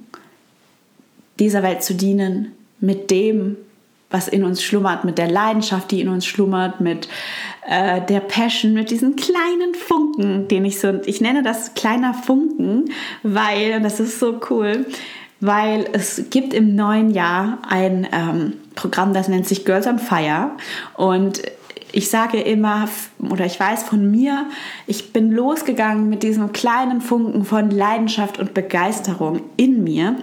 [1.38, 3.57] dieser Welt zu dienen, mit dem,
[4.11, 7.09] was in uns schlummert, mit der Leidenschaft, die in uns schlummert, mit
[7.66, 12.90] äh, der Passion, mit diesen kleinen Funken, den ich so, ich nenne das kleiner Funken,
[13.22, 14.85] weil, und das ist so cool,
[15.40, 20.51] weil es gibt im neuen Jahr ein ähm, Programm, das nennt sich Girls on Fire.
[20.94, 21.42] Und
[21.92, 22.88] ich sage immer,
[23.31, 24.46] oder ich weiß von mir,
[24.87, 30.16] ich bin losgegangen mit diesem kleinen Funken von Leidenschaft und Begeisterung in mir,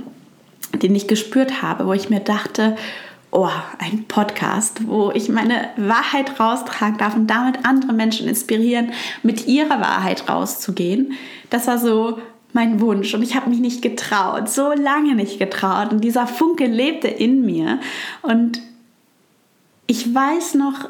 [0.82, 2.76] den ich gespürt habe, wo ich mir dachte,
[3.32, 3.50] oh,
[3.80, 8.92] ein Podcast, wo ich meine Wahrheit raustragen darf und damit andere Menschen inspirieren,
[9.24, 11.14] mit ihrer Wahrheit rauszugehen.
[11.50, 12.20] Das war so
[12.54, 13.14] mein Wunsch.
[13.14, 15.92] Und ich habe mich nicht getraut, so lange nicht getraut.
[15.92, 17.80] Und dieser Funke lebte in mir.
[18.22, 18.62] Und
[19.88, 20.90] ich weiß noch,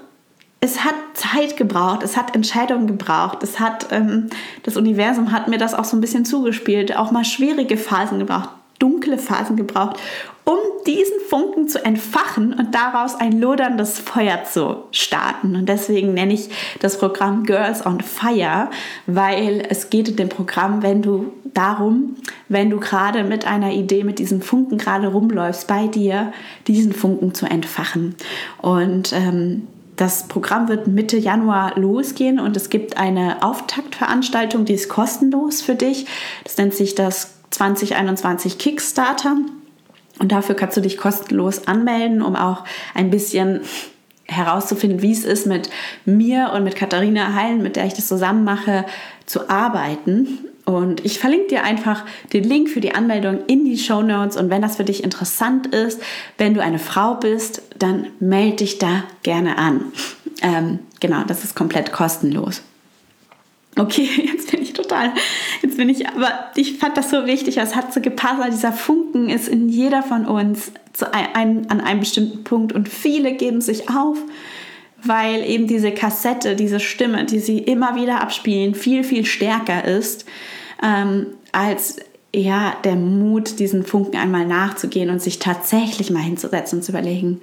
[0.59, 4.29] es hat Zeit gebraucht, es hat Entscheidungen gebraucht, es hat ähm,
[4.63, 8.47] das Universum hat mir das auch so ein bisschen zugespielt, auch mal schwierige Phasen gebraucht,
[8.79, 9.97] dunkle Phasen gebraucht,
[10.45, 15.55] um diesen Funken zu entfachen und daraus ein loderndes Feuer zu starten.
[15.55, 18.69] Und deswegen nenne ich das Programm Girls on Fire,
[19.07, 22.15] weil es geht in dem Programm, wenn du darum,
[22.49, 26.33] wenn du gerade mit einer Idee, mit diesem Funken gerade rumläufst, bei dir
[26.67, 28.15] diesen Funken zu entfachen.
[28.61, 34.89] Und ähm, das Programm wird Mitte Januar losgehen und es gibt eine Auftaktveranstaltung, die ist
[34.89, 36.07] kostenlos für dich.
[36.43, 39.37] Das nennt sich das 2021 Kickstarter.
[40.19, 43.61] Und dafür kannst du dich kostenlos anmelden, um auch ein bisschen
[44.25, 45.69] herauszufinden, wie es ist, mit
[46.05, 48.85] mir und mit Katharina Heilen, mit der ich das zusammen mache,
[49.25, 50.39] zu arbeiten.
[50.65, 54.37] Und ich verlinke dir einfach den Link für die Anmeldung in die Show Notes.
[54.37, 56.01] Und wenn das für dich interessant ist,
[56.37, 59.91] wenn du eine Frau bist, dann melde dich da gerne an.
[60.41, 62.61] Ähm, genau, das ist komplett kostenlos.
[63.77, 64.62] Okay, jetzt bin
[64.93, 65.11] total,
[65.61, 69.29] jetzt bin ich, aber ich fand das so wichtig, es hat so gepasst, dieser Funken
[69.29, 73.89] ist in jeder von uns zu ein, an einem bestimmten Punkt und viele geben sich
[73.89, 74.17] auf,
[75.03, 80.25] weil eben diese Kassette, diese Stimme, die sie immer wieder abspielen, viel, viel stärker ist
[80.81, 81.97] ähm, als
[82.35, 87.41] ja, der Mut, diesen Funken einmal nachzugehen und sich tatsächlich mal hinzusetzen und zu überlegen,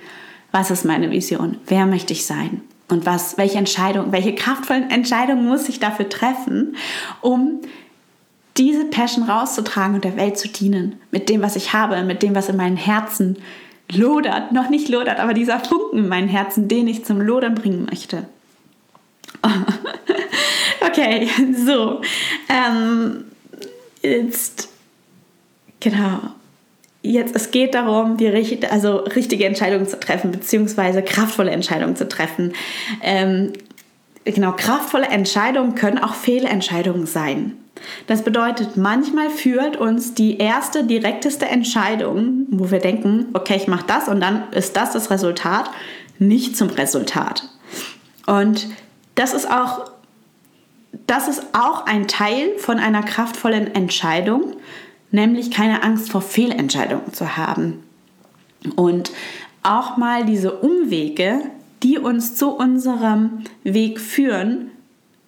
[0.52, 2.62] was ist meine Vision, wer möchte ich sein?
[2.90, 6.76] Und was, welche Entscheidung, welche kraftvollen Entscheidungen muss ich dafür treffen,
[7.20, 7.61] um
[8.57, 12.35] diese Passion rauszutragen und der Welt zu dienen, mit dem, was ich habe, mit dem,
[12.35, 13.38] was in meinem Herzen
[13.90, 17.87] lodert, noch nicht lodert, aber dieser Funken in meinem Herzen, den ich zum Lodern bringen
[17.88, 18.26] möchte.
[20.81, 22.00] okay, so.
[22.48, 23.24] Ähm,
[24.03, 24.68] jetzt,
[25.79, 26.20] genau
[27.02, 32.08] jetzt, es geht darum, die richtige, also richtige Entscheidungen zu treffen, beziehungsweise kraftvolle Entscheidungen zu
[32.08, 32.52] treffen.
[33.02, 33.52] Ähm,
[34.24, 37.56] genau, kraftvolle Entscheidungen können auch Fehlentscheidungen sein.
[38.06, 43.86] Das bedeutet, manchmal führt uns die erste, direkteste Entscheidung, wo wir denken, okay, ich mache
[43.86, 45.70] das und dann ist das das Resultat,
[46.18, 47.48] nicht zum Resultat.
[48.26, 48.68] Und
[49.14, 49.90] das ist auch,
[51.06, 54.56] das ist auch ein Teil von einer kraftvollen Entscheidung,
[55.11, 57.83] nämlich keine Angst vor Fehlentscheidungen zu haben.
[58.77, 59.11] Und
[59.62, 61.42] auch mal diese Umwege,
[61.83, 64.70] die uns zu unserem Weg führen,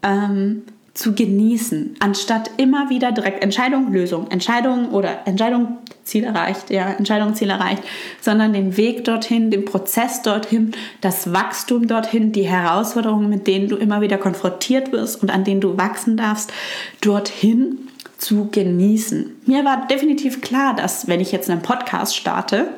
[0.03, 0.63] ähm,
[0.95, 7.35] zu genießen, anstatt immer wieder direkt Entscheidung, Lösung, Entscheidung oder Entscheidung, Ziel erreicht, ja, Entscheidung,
[7.35, 7.83] Ziel erreicht,
[8.21, 13.77] sondern den Weg dorthin, den Prozess dorthin, das Wachstum dorthin, die Herausforderungen, mit denen du
[13.77, 16.53] immer wieder konfrontiert wirst und an denen du wachsen darfst,
[17.01, 17.89] dorthin
[18.23, 19.43] zu genießen.
[19.47, 22.69] Mir war definitiv klar, dass wenn ich jetzt einen Podcast starte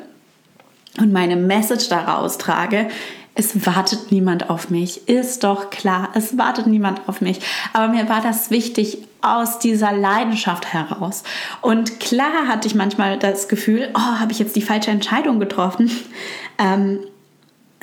[0.98, 2.88] und meine Message daraus trage,
[3.34, 5.08] es wartet niemand auf mich.
[5.08, 7.40] Ist doch klar, es wartet niemand auf mich.
[7.72, 11.24] Aber mir war das wichtig aus dieser Leidenschaft heraus.
[11.60, 15.90] Und klar hatte ich manchmal das Gefühl, oh, habe ich jetzt die falsche Entscheidung getroffen?
[16.56, 17.00] Ähm,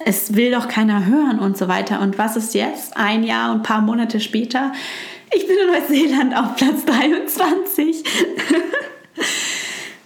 [0.05, 1.99] es will doch keiner hören und so weiter.
[1.99, 2.95] Und was ist jetzt?
[2.95, 4.71] Ein Jahr und ein paar Monate später?
[5.33, 8.03] Ich bin in Neuseeland auf Platz 23.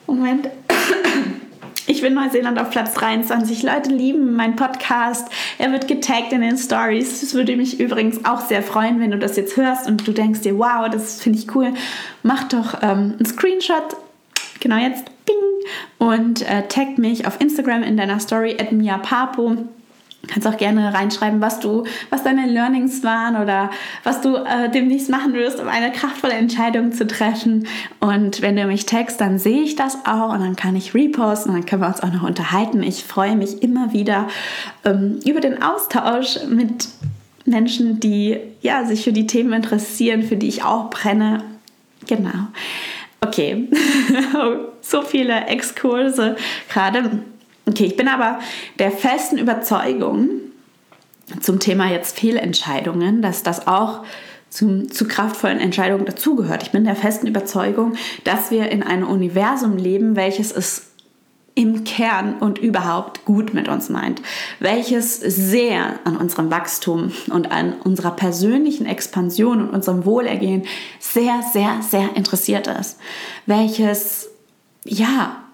[0.05, 0.49] Moment.
[1.87, 3.63] Ich bin Neuseeland auf Platz 23.
[3.63, 5.27] Leute lieben meinen Podcast.
[5.57, 7.23] Er wird getaggt in den Stories.
[7.23, 10.41] Es würde mich übrigens auch sehr freuen, wenn du das jetzt hörst und du denkst
[10.41, 11.73] dir, wow, das finde ich cool.
[12.21, 13.97] Mach doch ähm, einen Screenshot.
[14.59, 15.05] Genau jetzt.
[15.25, 15.35] Bing.
[15.97, 19.57] Und äh, taggt mich auf Instagram in deiner Story at miapapo
[20.27, 23.69] kannst auch gerne reinschreiben, was du, was deine Learnings waren oder
[24.03, 27.67] was du äh, demnächst machen wirst, um eine kraftvolle Entscheidung zu treffen.
[27.99, 31.51] Und wenn du mich text, dann sehe ich das auch und dann kann ich reposten
[31.51, 32.83] und dann können wir uns auch noch unterhalten.
[32.83, 34.27] Ich freue mich immer wieder
[34.83, 36.87] ähm, über den Austausch mit
[37.45, 41.43] Menschen, die ja, sich für die Themen interessieren, für die ich auch brenne.
[42.07, 42.47] Genau.
[43.21, 43.67] Okay,
[44.81, 46.35] so viele Exkurse
[46.69, 47.21] gerade.
[47.67, 48.39] Okay, ich bin aber
[48.79, 50.29] der festen Überzeugung
[51.41, 54.03] zum Thema jetzt Fehlentscheidungen, dass das auch
[54.49, 56.63] zum, zu kraftvollen Entscheidungen dazugehört.
[56.63, 60.91] Ich bin der festen Überzeugung, dass wir in einem Universum leben, welches es
[61.55, 64.21] im Kern und überhaupt gut mit uns meint,
[64.59, 70.63] welches sehr an unserem Wachstum und an unserer persönlichen Expansion und unserem Wohlergehen
[70.99, 72.99] sehr, sehr, sehr interessiert ist,
[73.45, 74.29] welches
[74.83, 75.44] ja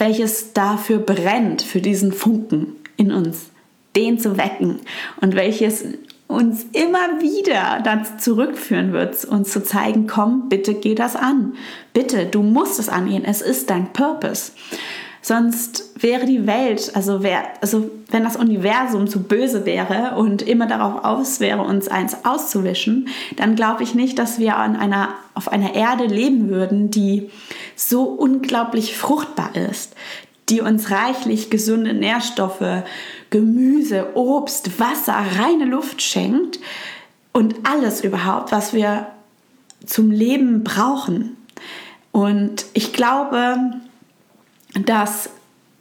[0.00, 3.50] welches dafür brennt, für diesen Funken in uns,
[3.94, 4.80] den zu wecken
[5.20, 5.84] und welches
[6.28, 11.54] uns immer wieder dazu zurückführen wird, uns zu zeigen, komm, bitte geh das an.
[11.92, 13.24] Bitte, du musst es angehen.
[13.24, 14.52] Es ist dein Purpose.
[15.22, 20.68] Sonst wäre die Welt, also, wär, also wenn das Universum zu böse wäre und immer
[20.68, 25.50] darauf aus wäre, uns eins auszuwischen, dann glaube ich nicht, dass wir an einer, auf
[25.50, 27.30] einer Erde leben würden, die
[27.76, 29.94] so unglaublich fruchtbar ist,
[30.48, 32.82] die uns reichlich gesunde Nährstoffe,
[33.30, 36.58] Gemüse, Obst, Wasser, reine Luft schenkt
[37.32, 39.08] und alles überhaupt, was wir
[39.84, 41.36] zum Leben brauchen.
[42.12, 43.58] Und ich glaube,
[44.84, 45.28] dass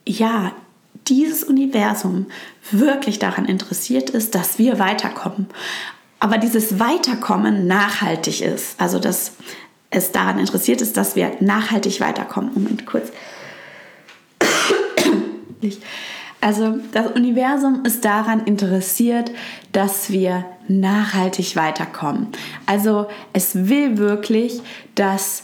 [0.05, 0.51] ja
[1.07, 2.25] dieses Universum
[2.71, 5.47] wirklich daran interessiert ist, dass wir weiterkommen.
[6.19, 8.79] Aber dieses Weiterkommen nachhaltig ist.
[8.81, 9.33] Also dass
[9.95, 12.51] es daran interessiert ist, dass wir nachhaltig weiterkommen.
[12.53, 13.11] Moment kurz.
[16.41, 19.31] Also das Universum ist daran interessiert,
[19.71, 22.27] dass wir nachhaltig weiterkommen.
[22.67, 24.61] Also es will wirklich,
[24.93, 25.43] dass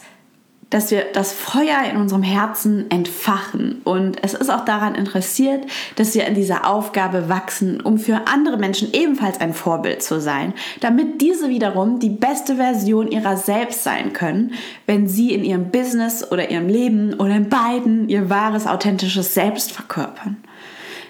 [0.72, 3.82] dass wir das Feuer in unserem Herzen entfachen.
[3.84, 5.66] Und es ist auch daran interessiert,
[5.98, 10.54] dass wir in dieser Aufgabe wachsen, um für andere Menschen ebenfalls ein Vorbild zu sein,
[10.80, 14.54] damit diese wiederum die beste Version ihrer selbst sein können,
[14.88, 19.74] wenn sie in ihrem Business oder ihrem Leben oder in beiden ihr wahres, authentisches Selbst
[19.74, 20.38] verkörpern.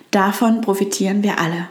[0.09, 1.67] Davon profitieren wir alle.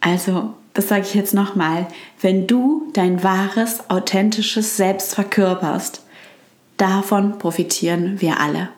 [0.00, 1.88] Also, das sage ich jetzt nochmal,
[2.20, 6.04] wenn du dein wahres, authentisches Selbst verkörperst,
[6.80, 8.70] Davon profitieren wir alle.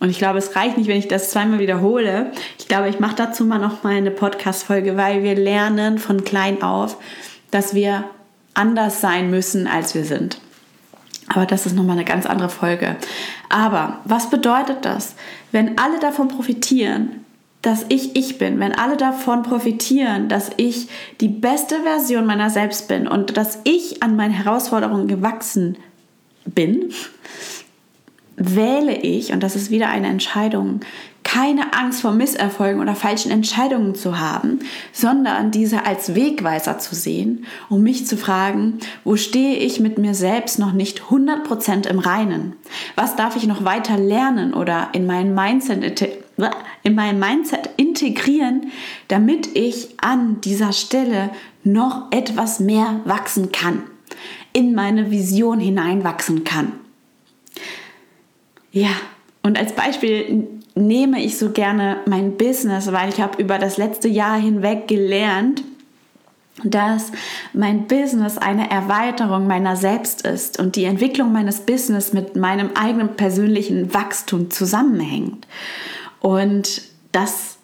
[0.00, 2.32] Und ich glaube, es reicht nicht, wenn ich das zweimal wiederhole.
[2.58, 6.62] Ich glaube, ich mache dazu mal noch mal eine Podcast-Folge, weil wir lernen von klein
[6.62, 6.96] auf,
[7.50, 8.04] dass wir
[8.54, 10.40] anders sein müssen, als wir sind.
[11.28, 12.96] Aber das ist nochmal eine ganz andere Folge.
[13.50, 15.14] Aber was bedeutet das,
[15.52, 17.22] wenn alle davon profitieren,
[17.60, 20.88] dass ich ich bin, wenn alle davon profitieren, dass ich
[21.20, 25.76] die beste Version meiner selbst bin und dass ich an meinen Herausforderungen gewachsen
[26.46, 26.92] bin,
[28.36, 30.80] wähle ich, und das ist wieder eine Entscheidung,
[31.26, 34.60] keine Angst vor Misserfolgen oder falschen Entscheidungen zu haben,
[34.92, 40.14] sondern diese als Wegweiser zu sehen, um mich zu fragen, wo stehe ich mit mir
[40.14, 42.54] selbst noch nicht 100% im Reinen?
[42.94, 46.08] Was darf ich noch weiter lernen oder in mein Mindset,
[46.84, 48.70] in mein Mindset integrieren,
[49.08, 51.30] damit ich an dieser Stelle
[51.64, 53.82] noch etwas mehr wachsen kann?
[54.56, 56.72] In meine Vision hineinwachsen kann.
[58.72, 58.88] Ja,
[59.42, 64.08] und als Beispiel nehme ich so gerne mein Business, weil ich habe über das letzte
[64.08, 65.62] Jahr hinweg gelernt,
[66.64, 67.12] dass
[67.52, 73.14] mein Business eine Erweiterung meiner selbst ist und die Entwicklung meines Business mit meinem eigenen
[73.14, 75.46] persönlichen Wachstum zusammenhängt.
[76.20, 76.80] Und
[77.12, 77.58] dass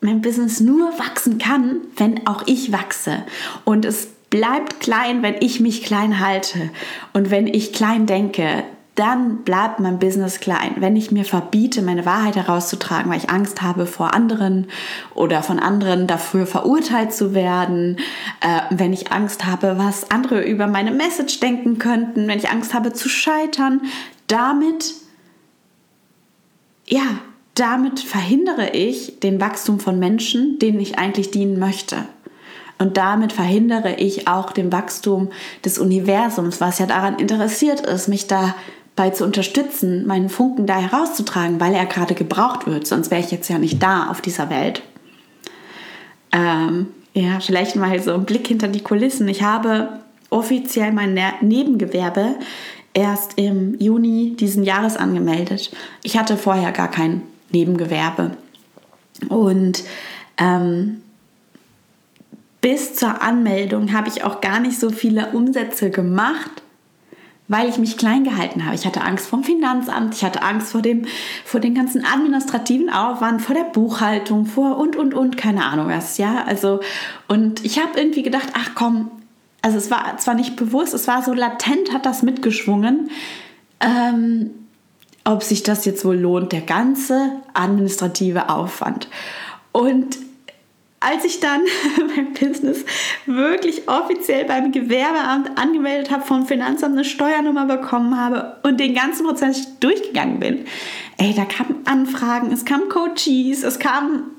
[0.00, 3.22] mein Business nur wachsen kann, wenn auch ich wachse.
[3.64, 6.70] Und es bleibt klein, wenn ich mich klein halte
[7.12, 8.64] und wenn ich klein denke,
[8.98, 10.74] dann bleibt mein Business klein.
[10.78, 14.66] Wenn ich mir verbiete, meine Wahrheit herauszutragen, weil ich Angst habe vor anderen
[15.14, 17.98] oder von anderen dafür verurteilt zu werden,
[18.40, 22.74] äh, wenn ich Angst habe, was andere über meine Message denken könnten, wenn ich Angst
[22.74, 23.82] habe zu scheitern,
[24.26, 24.94] damit,
[26.88, 27.20] ja,
[27.54, 31.98] damit verhindere ich den Wachstum von Menschen, denen ich eigentlich dienen möchte.
[32.78, 35.30] Und damit verhindere ich auch den Wachstum
[35.64, 38.54] des Universums, was ja daran interessiert ist, mich da
[38.94, 42.86] bei zu unterstützen, meinen Funken da herauszutragen, weil er gerade gebraucht wird.
[42.86, 44.82] Sonst wäre ich jetzt ja nicht da auf dieser Welt.
[46.32, 49.28] Ähm, ja, vielleicht mal so ein Blick hinter die Kulissen.
[49.28, 52.36] Ich habe offiziell mein Nebengewerbe
[52.92, 55.70] erst im Juni diesen Jahres angemeldet.
[56.02, 58.32] Ich hatte vorher gar kein Nebengewerbe.
[59.28, 59.84] Und
[60.38, 61.02] ähm,
[62.60, 66.50] bis zur Anmeldung habe ich auch gar nicht so viele Umsätze gemacht,
[67.46, 68.74] weil ich mich klein gehalten habe.
[68.74, 71.06] Ich hatte Angst vom Finanzamt, ich hatte Angst vor dem,
[71.44, 76.18] vor dem ganzen administrativen Aufwand, vor der Buchhaltung, vor und und und, keine Ahnung was,
[76.18, 76.44] ja.
[76.44, 76.80] Also,
[77.26, 79.10] und ich habe irgendwie gedacht, ach komm,
[79.62, 83.10] also es war zwar nicht bewusst, es war so latent, hat das mitgeschwungen,
[83.80, 84.50] ähm,
[85.24, 89.08] ob sich das jetzt wohl lohnt, der ganze administrative Aufwand.
[89.72, 90.18] Und
[91.00, 91.62] als ich dann
[92.16, 92.84] mein Business
[93.26, 99.26] wirklich offiziell beim Gewerbeamt angemeldet habe, vom Finanzamt eine Steuernummer bekommen habe und den ganzen
[99.26, 100.64] Prozess durchgegangen bin,
[101.18, 104.37] ey, da kamen Anfragen, es kamen Coaches, es kamen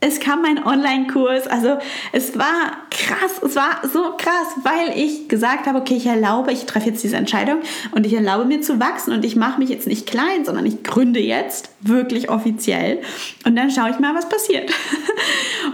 [0.00, 1.46] es kam mein Online-Kurs.
[1.46, 1.78] Also
[2.12, 6.64] es war krass, es war so krass, weil ich gesagt habe, okay, ich erlaube, ich
[6.64, 7.58] treffe jetzt diese Entscheidung
[7.92, 10.82] und ich erlaube mir zu wachsen und ich mache mich jetzt nicht klein, sondern ich
[10.82, 13.02] gründe jetzt wirklich offiziell
[13.44, 14.70] und dann schaue ich mal, was passiert.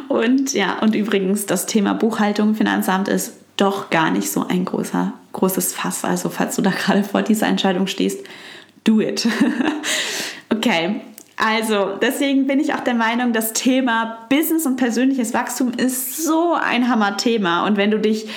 [0.08, 5.12] Und ja, und übrigens das Thema Buchhaltung, Finanzamt ist doch gar nicht so ein großer,
[5.32, 6.04] großes Fass.
[6.04, 8.20] Also falls du da gerade vor dieser Entscheidung stehst,
[8.84, 9.26] do it.
[10.50, 11.00] okay,
[11.36, 16.54] also, deswegen bin ich auch der Meinung, das Thema Business und persönliches Wachstum ist so
[16.54, 17.66] ein Hammer-Thema.
[17.66, 18.28] Und wenn du dich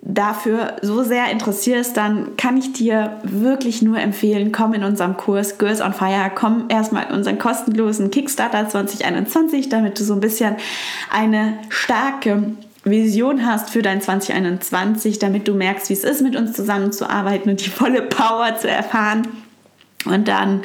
[0.00, 5.58] dafür so sehr interessierst, dann kann ich dir wirklich nur empfehlen, komm in unserem Kurs
[5.58, 10.56] Girls on Fire, komm erstmal in unseren kostenlosen Kickstarter 2021, damit du so ein bisschen
[11.10, 16.54] eine starke Vision hast für dein 2021, damit du merkst, wie es ist, mit uns
[16.54, 19.28] zusammenzuarbeiten und die volle Power zu erfahren.
[20.04, 20.62] Und dann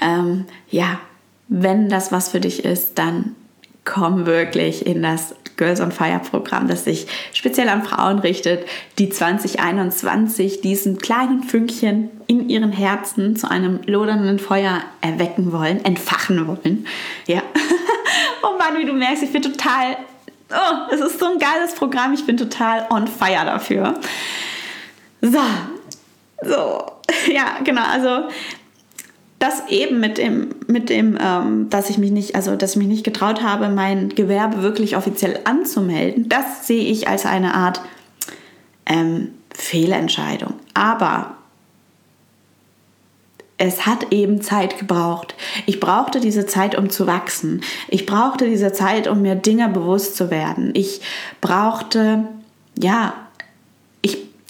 [0.00, 0.98] ähm, ja,
[1.48, 3.36] wenn das was für dich ist, dann
[3.84, 8.66] komm wirklich in das Girls on Fire Programm, das sich speziell an Frauen richtet,
[8.98, 16.46] die 2021 diesen kleinen Fünkchen in ihren Herzen zu einem lodernden Feuer erwecken wollen, entfachen
[16.48, 16.86] wollen.
[17.26, 17.42] Ja.
[18.42, 19.96] oh Mann, wie du merkst, ich bin total,
[20.50, 23.94] oh, es ist so ein geiles Programm, ich bin total on fire dafür.
[25.20, 25.40] So,
[26.42, 26.84] so,
[27.32, 28.28] ja, genau, also
[29.44, 32.88] das eben mit dem, mit dem, ähm, dass ich mich nicht, also dass ich mich
[32.88, 37.82] nicht getraut habe, mein Gewerbe wirklich offiziell anzumelden, das sehe ich als eine Art
[38.86, 40.54] ähm, Fehlentscheidung.
[40.72, 41.34] Aber
[43.58, 45.34] es hat eben Zeit gebraucht.
[45.66, 47.60] Ich brauchte diese Zeit, um zu wachsen.
[47.88, 50.70] Ich brauchte diese Zeit, um mir Dinge bewusst zu werden.
[50.74, 51.02] Ich
[51.42, 52.24] brauchte,
[52.78, 53.12] ja,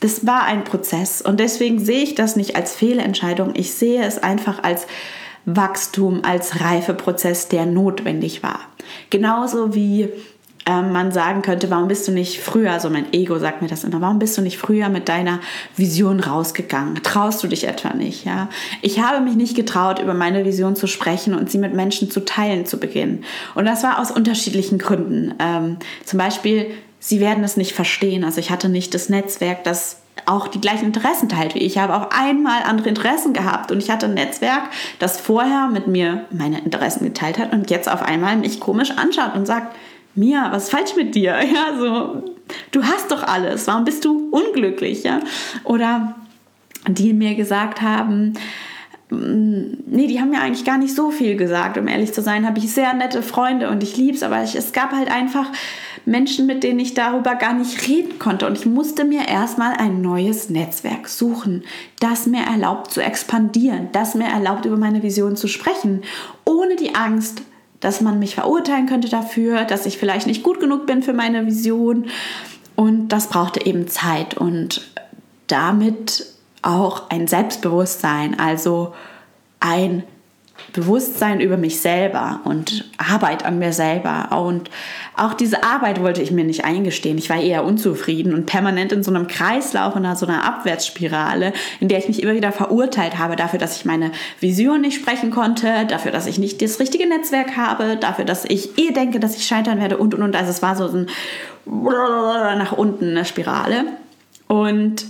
[0.04, 3.52] das war ein Prozess und deswegen sehe ich das nicht als Fehlentscheidung.
[3.54, 4.86] Ich sehe es einfach als
[5.46, 8.60] Wachstum, als Reifeprozess, der notwendig war.
[9.08, 10.10] Genauso wie
[10.66, 13.82] ähm, man sagen könnte, warum bist du nicht früher, also mein Ego sagt mir das
[13.82, 15.40] immer, warum bist du nicht früher mit deiner
[15.74, 17.02] Vision rausgegangen?
[17.02, 18.26] Traust du dich etwa nicht?
[18.26, 18.50] Ja?
[18.82, 22.26] Ich habe mich nicht getraut, über meine Vision zu sprechen und sie mit Menschen zu
[22.26, 23.24] teilen zu beginnen.
[23.54, 25.32] Und das war aus unterschiedlichen Gründen.
[25.38, 26.72] Ähm, zum Beispiel
[27.04, 28.24] sie werden es nicht verstehen.
[28.24, 31.76] Also ich hatte nicht das Netzwerk, das auch die gleichen Interessen teilt wie ich.
[31.76, 34.62] Ich habe auch einmal andere Interessen gehabt und ich hatte ein Netzwerk,
[34.98, 39.34] das vorher mit mir meine Interessen geteilt hat und jetzt auf einmal mich komisch anschaut
[39.34, 39.76] und sagt,
[40.14, 41.36] Mia, was ist falsch mit dir?
[41.52, 42.22] Ja, so,
[42.70, 45.02] du hast doch alles, warum bist du unglücklich?
[45.02, 45.20] Ja?
[45.64, 46.14] Oder
[46.88, 48.32] die mir gesagt haben,
[49.10, 51.76] mm, nee, die haben mir eigentlich gar nicht so viel gesagt.
[51.76, 54.54] Um ehrlich zu sein, habe ich sehr nette Freunde und ich liebe es, aber ich,
[54.54, 55.50] es gab halt einfach
[56.06, 58.46] Menschen, mit denen ich darüber gar nicht reden konnte.
[58.46, 61.64] Und ich musste mir erstmal ein neues Netzwerk suchen,
[62.00, 66.02] das mir erlaubt zu expandieren, das mir erlaubt, über meine Vision zu sprechen,
[66.44, 67.42] ohne die Angst,
[67.80, 71.46] dass man mich verurteilen könnte dafür, dass ich vielleicht nicht gut genug bin für meine
[71.46, 72.06] Vision.
[72.76, 74.90] Und das brauchte eben Zeit und
[75.46, 76.26] damit
[76.62, 78.94] auch ein Selbstbewusstsein, also
[79.60, 80.02] ein
[80.74, 84.28] Bewusstsein über mich selber und Arbeit an mir selber.
[84.36, 84.70] Und
[85.16, 87.16] auch diese Arbeit wollte ich mir nicht eingestehen.
[87.16, 91.88] Ich war eher unzufrieden und permanent in so einem Kreislauf und so einer Abwärtsspirale, in
[91.88, 94.10] der ich mich immer wieder verurteilt habe dafür, dass ich meine
[94.40, 98.76] Vision nicht sprechen konnte, dafür, dass ich nicht das richtige Netzwerk habe, dafür, dass ich
[98.76, 100.36] eh denke, dass ich scheitern werde und und und.
[100.36, 101.06] Also es war so ein
[101.64, 103.84] nach unten eine Spirale.
[104.48, 105.06] Und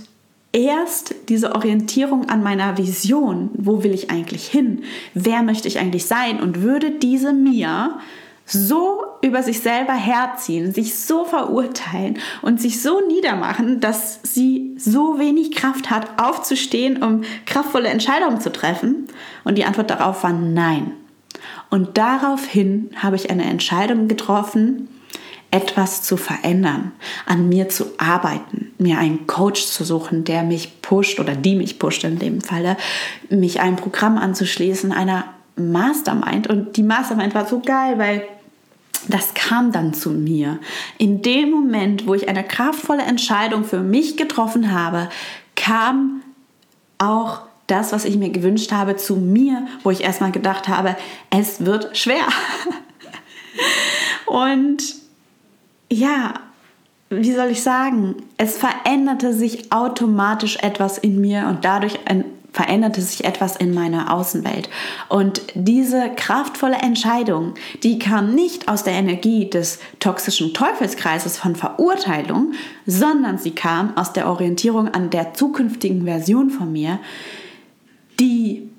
[0.55, 4.83] erst diese Orientierung an meiner Vision, wo will ich eigentlich hin,
[5.13, 7.99] wer möchte ich eigentlich sein und würde diese mir
[8.45, 15.19] so über sich selber herziehen, sich so verurteilen und sich so niedermachen, dass sie so
[15.19, 19.07] wenig Kraft hat, aufzustehen, um kraftvolle Entscheidungen zu treffen?
[19.43, 20.91] Und die Antwort darauf war nein.
[21.69, 24.87] Und daraufhin habe ich eine Entscheidung getroffen,
[25.55, 26.91] etwas zu verändern,
[27.25, 31.79] an mir zu arbeiten, mir einen Coach zu suchen, der mich pusht oder die mich
[31.79, 32.75] pusht in dem Falle,
[33.29, 35.23] mich einem Programm anzuschließen, einer
[35.55, 36.47] Mastermind.
[36.47, 38.27] Und die Mastermind war so geil, weil
[39.07, 40.59] das kam dann zu mir.
[40.97, 45.07] In dem Moment, wo ich eine kraftvolle Entscheidung für mich getroffen habe,
[45.55, 46.21] kam
[46.97, 50.97] auch das, was ich mir gewünscht habe, zu mir, wo ich erstmal gedacht habe,
[51.29, 52.27] es wird schwer.
[54.25, 55.04] Und
[55.91, 56.33] ja,
[57.09, 61.99] wie soll ich sagen, es veränderte sich automatisch etwas in mir und dadurch
[62.51, 64.69] veränderte sich etwas in meiner Außenwelt.
[65.09, 72.53] Und diese kraftvolle Entscheidung, die kam nicht aus der Energie des toxischen Teufelskreises von Verurteilung,
[72.85, 76.99] sondern sie kam aus der Orientierung an der zukünftigen Version von mir,
[78.21, 78.69] die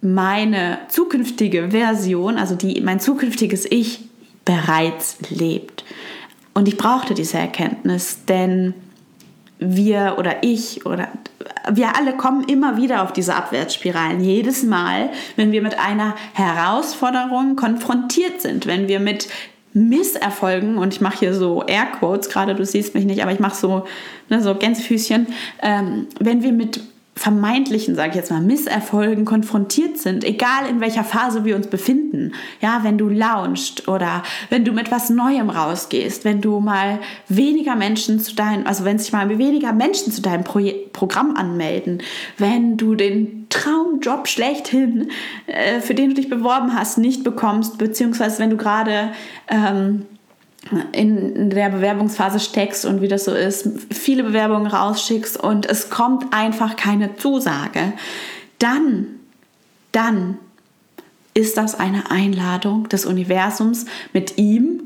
[0.00, 4.04] meine zukünftige Version, also die mein zukünftiges Ich
[4.44, 5.84] bereits lebt.
[6.56, 8.72] Und ich brauchte diese Erkenntnis, denn
[9.58, 11.08] wir oder ich oder
[11.70, 14.24] wir alle kommen immer wieder auf diese Abwärtsspiralen.
[14.24, 19.28] Jedes Mal, wenn wir mit einer Herausforderung konfrontiert sind, wenn wir mit
[19.74, 23.56] Misserfolgen, und ich mache hier so Airquotes, gerade du siehst mich nicht, aber ich mache
[23.56, 23.84] so,
[24.30, 25.26] ne, so Gänsefüßchen,
[25.60, 26.80] ähm, wenn wir mit
[27.16, 32.32] vermeintlichen, sage ich jetzt mal, Misserfolgen konfrontiert sind, egal in welcher Phase wir uns befinden.
[32.60, 37.74] Ja, wenn du launchst oder wenn du mit was Neuem rausgehst, wenn du mal weniger
[37.74, 40.60] Menschen zu deinem, also wenn sich mal weniger Menschen zu deinem Pro
[40.92, 42.02] Programm anmelden,
[42.38, 45.10] wenn du den Traumjob schlechthin,
[45.46, 49.12] äh, für den du dich beworben hast, nicht bekommst, beziehungsweise wenn du gerade
[49.48, 50.06] ähm,
[50.92, 56.32] in der Bewerbungsphase steckst und wie das so ist, viele Bewerbungen rausschickst und es kommt
[56.32, 57.92] einfach keine Zusage,
[58.58, 59.06] dann,
[59.92, 60.38] dann
[61.34, 64.82] ist das eine Einladung des Universums mit ihm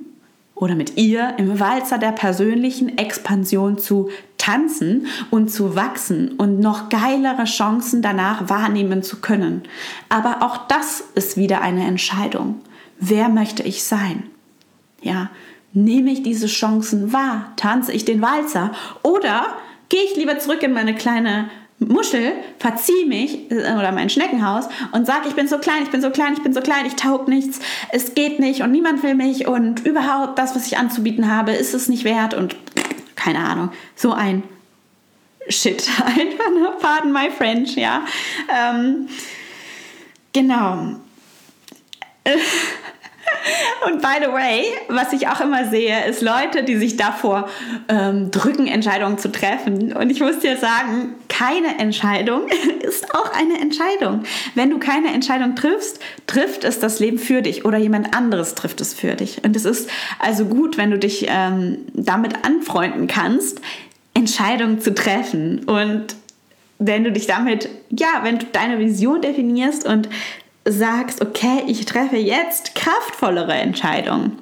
[0.54, 6.90] oder mit ihr im Walzer der persönlichen Expansion zu tanzen und zu wachsen und noch
[6.90, 9.62] geilere Chancen danach wahrnehmen zu können.
[10.08, 12.60] Aber auch das ist wieder eine Entscheidung.
[12.98, 14.24] Wer möchte ich sein?
[15.00, 15.30] Ja,
[15.72, 17.52] Nehme ich diese Chancen wahr?
[17.56, 18.72] Tanze ich den Walzer?
[19.02, 19.46] Oder
[19.88, 25.06] gehe ich lieber zurück in meine kleine Muschel, verziehe mich äh, oder mein Schneckenhaus und
[25.06, 27.26] sage, ich bin so klein, ich bin so klein, ich bin so klein, ich taug
[27.26, 27.58] nichts,
[27.90, 31.72] es geht nicht und niemand will mich und überhaupt das, was ich anzubieten habe, ist
[31.72, 32.54] es nicht wert und
[33.16, 34.42] keine Ahnung, so ein
[35.48, 38.04] Shit, einfach, pardon my French, ja.
[38.48, 39.08] Ähm,
[40.32, 40.96] genau.
[43.86, 47.48] Und by the way, was ich auch immer sehe, ist Leute, die sich davor
[47.88, 49.92] ähm, drücken, Entscheidungen zu treffen.
[49.92, 52.42] Und ich muss dir sagen, keine Entscheidung
[52.82, 54.24] ist auch eine Entscheidung.
[54.54, 58.80] Wenn du keine Entscheidung triffst, trifft es das Leben für dich oder jemand anderes trifft
[58.80, 59.42] es für dich.
[59.44, 63.60] Und es ist also gut, wenn du dich ähm, damit anfreunden kannst,
[64.14, 65.64] Entscheidungen zu treffen.
[65.64, 66.16] Und
[66.78, 70.08] wenn du dich damit, ja, wenn du deine Vision definierst und
[70.64, 74.38] sagst, okay, ich treffe jetzt kraftvollere Entscheidungen.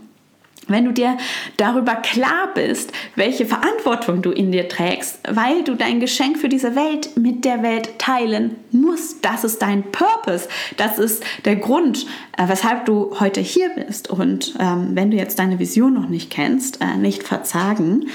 [0.69, 1.17] Wenn du dir
[1.57, 6.77] darüber klar bist, welche Verantwortung du in dir trägst, weil du dein Geschenk für diese
[6.77, 10.47] Welt mit der Welt teilen musst, das ist dein Purpose,
[10.77, 12.07] das ist der Grund,
[12.37, 14.11] äh, weshalb du heute hier bist.
[14.11, 18.11] Und ähm, wenn du jetzt deine Vision noch nicht kennst, äh, nicht verzagen.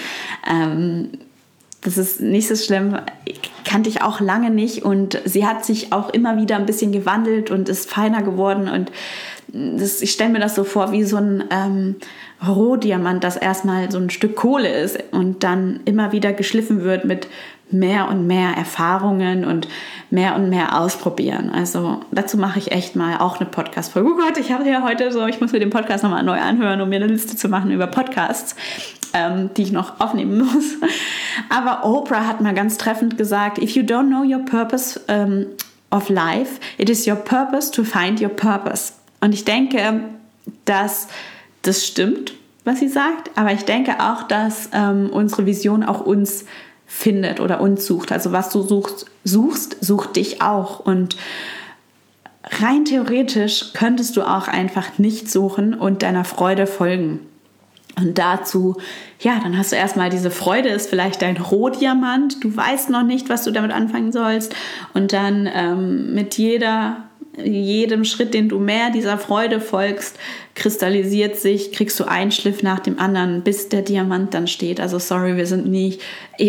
[0.47, 1.09] Ähm,
[1.83, 2.97] das ist nicht so schlimm.
[3.65, 7.51] Kannte ich auch lange nicht und sie hat sich auch immer wieder ein bisschen gewandelt
[7.51, 8.67] und ist feiner geworden.
[8.67, 8.91] Und
[9.53, 11.95] das, ich stelle mir das so vor wie so ein ähm,
[12.45, 17.27] Rohdiamant, das erstmal so ein Stück Kohle ist und dann immer wieder geschliffen wird mit
[17.69, 19.67] mehr und mehr Erfahrungen und
[20.09, 21.49] mehr und mehr ausprobieren.
[21.49, 24.09] Also dazu mache ich echt mal auch eine Podcast-Folge.
[24.11, 26.81] Oh Gott, ich habe ja heute so, ich muss mir den Podcast nochmal neu anhören,
[26.81, 28.55] um mir eine Liste zu machen über Podcasts,
[29.13, 30.77] ähm, die ich noch aufnehmen muss.
[31.49, 35.45] Aber Oprah hat mal ganz treffend gesagt, if you don't know your purpose, um,
[35.93, 36.59] of life.
[36.77, 38.93] It is your purpose to find your purpose.
[39.23, 40.01] Und ich denke,
[40.65, 41.07] dass
[41.61, 42.33] das stimmt,
[42.65, 46.43] was sie sagt, aber ich denke auch, dass ähm, unsere Vision auch uns
[46.85, 48.11] findet oder uns sucht.
[48.11, 50.81] Also was du suchst, suchst, sucht dich auch.
[50.81, 51.15] Und
[52.61, 57.21] rein theoretisch könntest du auch einfach nicht suchen und deiner Freude folgen.
[57.95, 58.75] Und dazu,
[59.21, 62.43] ja, dann hast du erstmal diese Freude, ist vielleicht dein Rohdiamant.
[62.43, 64.53] Du weißt noch nicht, was du damit anfangen sollst.
[64.93, 66.97] Und dann ähm, mit jeder
[67.37, 70.19] jedem Schritt, den du mehr dieser Freude folgst,
[70.55, 74.79] kristallisiert sich, kriegst du einen Schliff nach dem anderen, bis der Diamant dann steht.
[74.79, 76.01] Also sorry, wir sind nicht,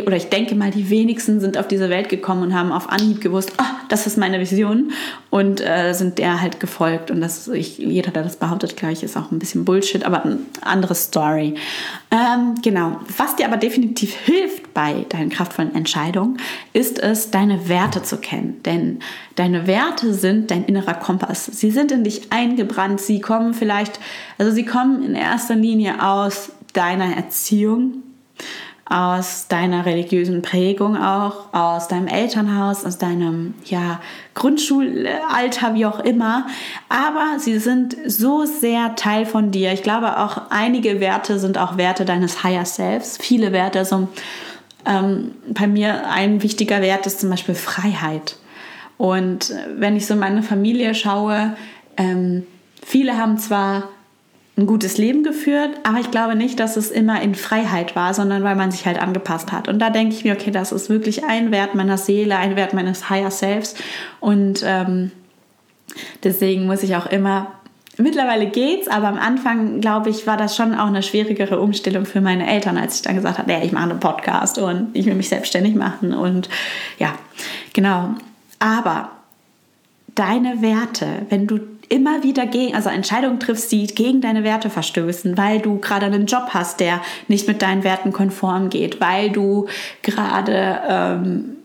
[0.07, 3.22] oder ich denke mal, die wenigsten sind auf diese Welt gekommen und haben auf Anhieb
[3.22, 4.92] gewusst, oh, das ist meine Vision
[5.30, 7.11] und äh, sind der halt gefolgt.
[7.11, 10.38] Und das, ich, jeder, der das behauptet, gleich ist auch ein bisschen Bullshit, aber eine
[10.61, 11.55] andere Story.
[12.11, 13.00] Ähm, genau.
[13.16, 16.38] Was dir aber definitiv hilft bei deinen kraftvollen Entscheidungen,
[16.72, 18.61] ist es, deine Werte zu kennen.
[18.64, 19.00] Denn
[19.36, 21.46] deine Werte sind dein innerer Kompass.
[21.46, 23.00] Sie sind in dich eingebrannt.
[23.00, 23.93] Sie kommen vielleicht,
[24.38, 28.03] also sie kommen in erster Linie aus deiner Erziehung,
[28.86, 34.01] aus deiner religiösen Prägung auch, aus deinem Elternhaus, aus deinem ja,
[34.34, 36.47] Grundschulalter, wie auch immer.
[36.90, 39.72] Aber sie sind so sehr Teil von dir.
[39.72, 43.16] Ich glaube auch einige Werte sind auch Werte deines Higher Selves.
[43.18, 43.84] Viele Werte.
[43.86, 44.09] So,
[44.84, 48.36] ähm, bei mir ein wichtiger Wert ist zum Beispiel Freiheit.
[48.99, 51.57] Und wenn ich so meine Familie schaue,
[51.97, 52.47] ähm,
[52.85, 53.89] viele haben zwar
[54.57, 58.45] ein gutes Leben geführt, aber ich glaube nicht, dass es immer in Freiheit war, sondern
[58.45, 59.66] weil man sich halt angepasst hat.
[59.66, 62.72] Und da denke ich mir, okay, das ist wirklich ein Wert meiner Seele, ein Wert
[62.72, 63.74] meines Higher Selves.
[64.20, 65.11] Und ähm,
[66.22, 67.53] deswegen muss ich auch immer
[67.97, 72.20] Mittlerweile geht's, aber am Anfang, glaube ich, war das schon auch eine schwierigere Umstellung für
[72.20, 75.14] meine Eltern, als ich dann gesagt habe, ja, ich mache einen Podcast und ich will
[75.14, 76.49] mich selbstständig machen und
[76.99, 77.14] ja,
[77.72, 78.14] genau.
[78.59, 79.11] Aber
[80.16, 81.61] deine Werte, wenn du
[81.95, 86.26] immer wieder gegen, also Entscheidungen triffst, die gegen deine Werte verstößen, weil du gerade einen
[86.26, 89.68] Job hast, der nicht mit deinen Werten konform geht, weil du
[90.03, 91.57] gerade ähm,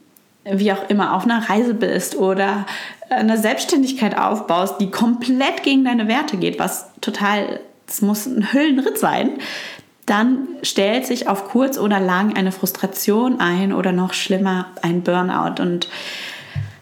[0.46, 2.68] wie auch immer auf einer Reise bist oder
[3.10, 9.00] eine Selbstständigkeit aufbaust, die komplett gegen deine Werte geht, was total, es muss ein Hüllenritt
[9.00, 9.32] sein,
[10.06, 15.62] dann stellt sich auf kurz oder lang eine Frustration ein oder noch schlimmer ein Burnout.
[15.62, 15.88] Und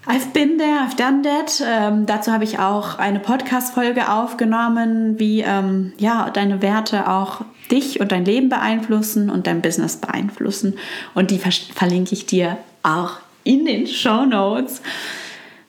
[0.08, 1.62] I've been there, I've done that.
[1.66, 8.00] Ähm, dazu habe ich auch eine Podcast-Folge aufgenommen, wie ähm, ja, deine Werte auch dich
[8.00, 10.80] und dein Leben beeinflussen und dein Business beeinflussen.
[11.14, 14.82] Und die verlinke ich dir auch in den Show Notes.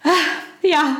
[0.04, 0.10] Ah,
[0.62, 0.98] ja,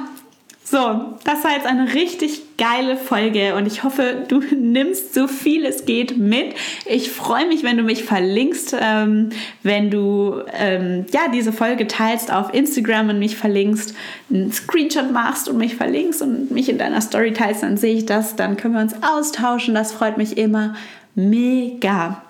[0.65, 5.65] so, das war jetzt eine richtig geile Folge und ich hoffe, du nimmst so viel
[5.65, 6.55] es geht mit.
[6.85, 9.31] Ich freue mich, wenn du mich verlinkst, ähm,
[9.63, 13.95] wenn du ähm, ja diese Folge teilst auf Instagram und mich verlinkst,
[14.31, 18.07] einen Screenshot machst und mich verlinkst und mich in deiner Story teilst, dann sehe ich
[18.07, 19.75] das, dann können wir uns austauschen.
[19.75, 20.75] Das freut mich immer
[21.15, 22.23] mega.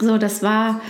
[0.00, 0.80] So, das war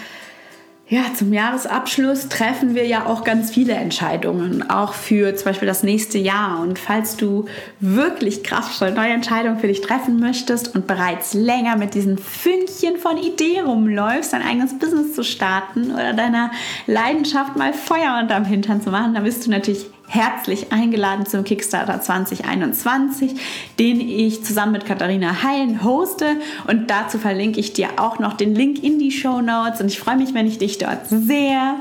[0.92, 5.82] ja, zum Jahresabschluss treffen wir ja auch ganz viele Entscheidungen, auch für zum Beispiel das
[5.82, 6.60] nächste Jahr.
[6.60, 7.46] Und falls du
[7.80, 13.16] wirklich kraftvoll neue Entscheidungen für dich treffen möchtest und bereits länger mit diesen Fünkchen von
[13.16, 16.50] Idee rumläufst, dein eigenes Business zu starten oder deiner
[16.86, 21.98] Leidenschaft mal Feuer unterm Hintern zu machen, dann bist du natürlich herzlich eingeladen zum Kickstarter
[21.98, 23.34] 2021,
[23.78, 26.36] den ich zusammen mit Katharina Heilen hoste.
[26.66, 29.80] Und dazu verlinke ich dir auch noch den Link in die Show Notes.
[29.80, 31.76] Und ich freue mich, wenn ich dich dort sehe.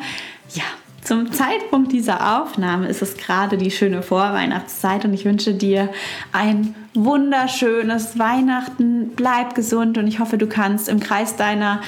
[0.54, 0.64] Ja,
[1.04, 5.90] zum Zeitpunkt dieser Aufnahme ist es gerade die schöne Vorweihnachtszeit und ich wünsche dir
[6.32, 9.12] ein wunderschönes Weihnachten.
[9.16, 11.82] Bleib gesund und ich hoffe, du kannst im Kreis deiner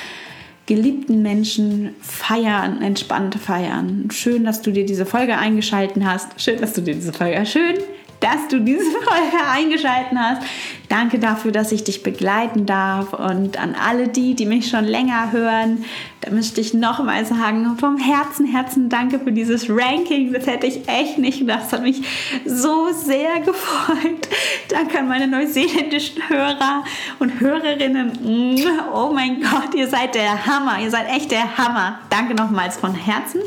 [0.66, 4.08] geliebten Menschen feiern, entspannt feiern.
[4.12, 6.40] Schön, dass du dir diese Folge eingeschalten hast.
[6.40, 7.76] Schön, dass du dir diese Folge, schön,
[8.24, 10.42] dass du diese Folge eingeschalten hast.
[10.88, 13.14] Danke dafür, dass ich dich begleiten darf.
[13.14, 15.84] Und an alle die, die mich schon länger hören,
[16.22, 20.32] da möchte ich nochmal sagen, vom Herzen, Herzen danke für dieses Ranking.
[20.32, 21.64] Das hätte ich echt nicht gedacht.
[21.64, 22.02] Das hat mich
[22.46, 24.28] so sehr gefreut.
[24.70, 26.86] Danke an meine neuseeländischen Hörer
[27.20, 28.64] und Hörerinnen.
[28.94, 30.80] Oh mein Gott, ihr seid der Hammer.
[30.80, 32.00] Ihr seid echt der Hammer.
[32.10, 33.42] Danke nochmals von Herzen.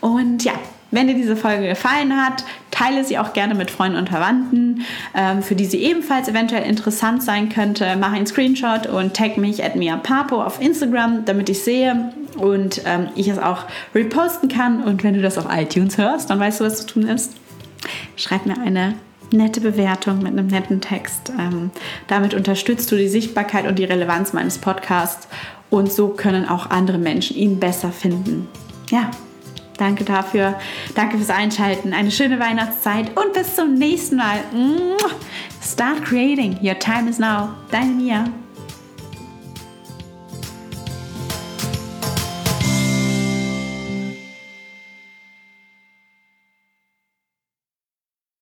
[0.00, 0.54] Und ja,
[0.92, 4.84] wenn dir diese Folge gefallen hat, teile sie auch gerne mit Freunden und Verwandten,
[5.14, 7.96] ähm, für die sie ebenfalls eventuell interessant sein könnte.
[7.98, 13.08] Mach einen Screenshot und tag mich at miapapo auf Instagram, damit ich sehe und ähm,
[13.16, 13.64] ich es auch
[13.94, 14.84] reposten kann.
[14.84, 17.32] Und wenn du das auf iTunes hörst, dann weißt du, was zu tun ist.
[18.16, 18.94] Schreib mir eine
[19.32, 21.32] nette Bewertung mit einem netten Text.
[21.38, 21.70] Ähm,
[22.06, 25.26] damit unterstützt du die Sichtbarkeit und die Relevanz meines Podcasts
[25.70, 28.46] und so können auch andere Menschen ihn besser finden.
[28.90, 29.10] Ja,
[29.76, 30.58] Danke dafür.
[30.94, 31.92] Danke fürs Einschalten.
[31.92, 34.38] Eine schöne Weihnachtszeit und bis zum nächsten Mal.
[35.62, 36.58] Start creating.
[36.62, 37.50] Your time is now.
[37.70, 38.24] Deine Mia.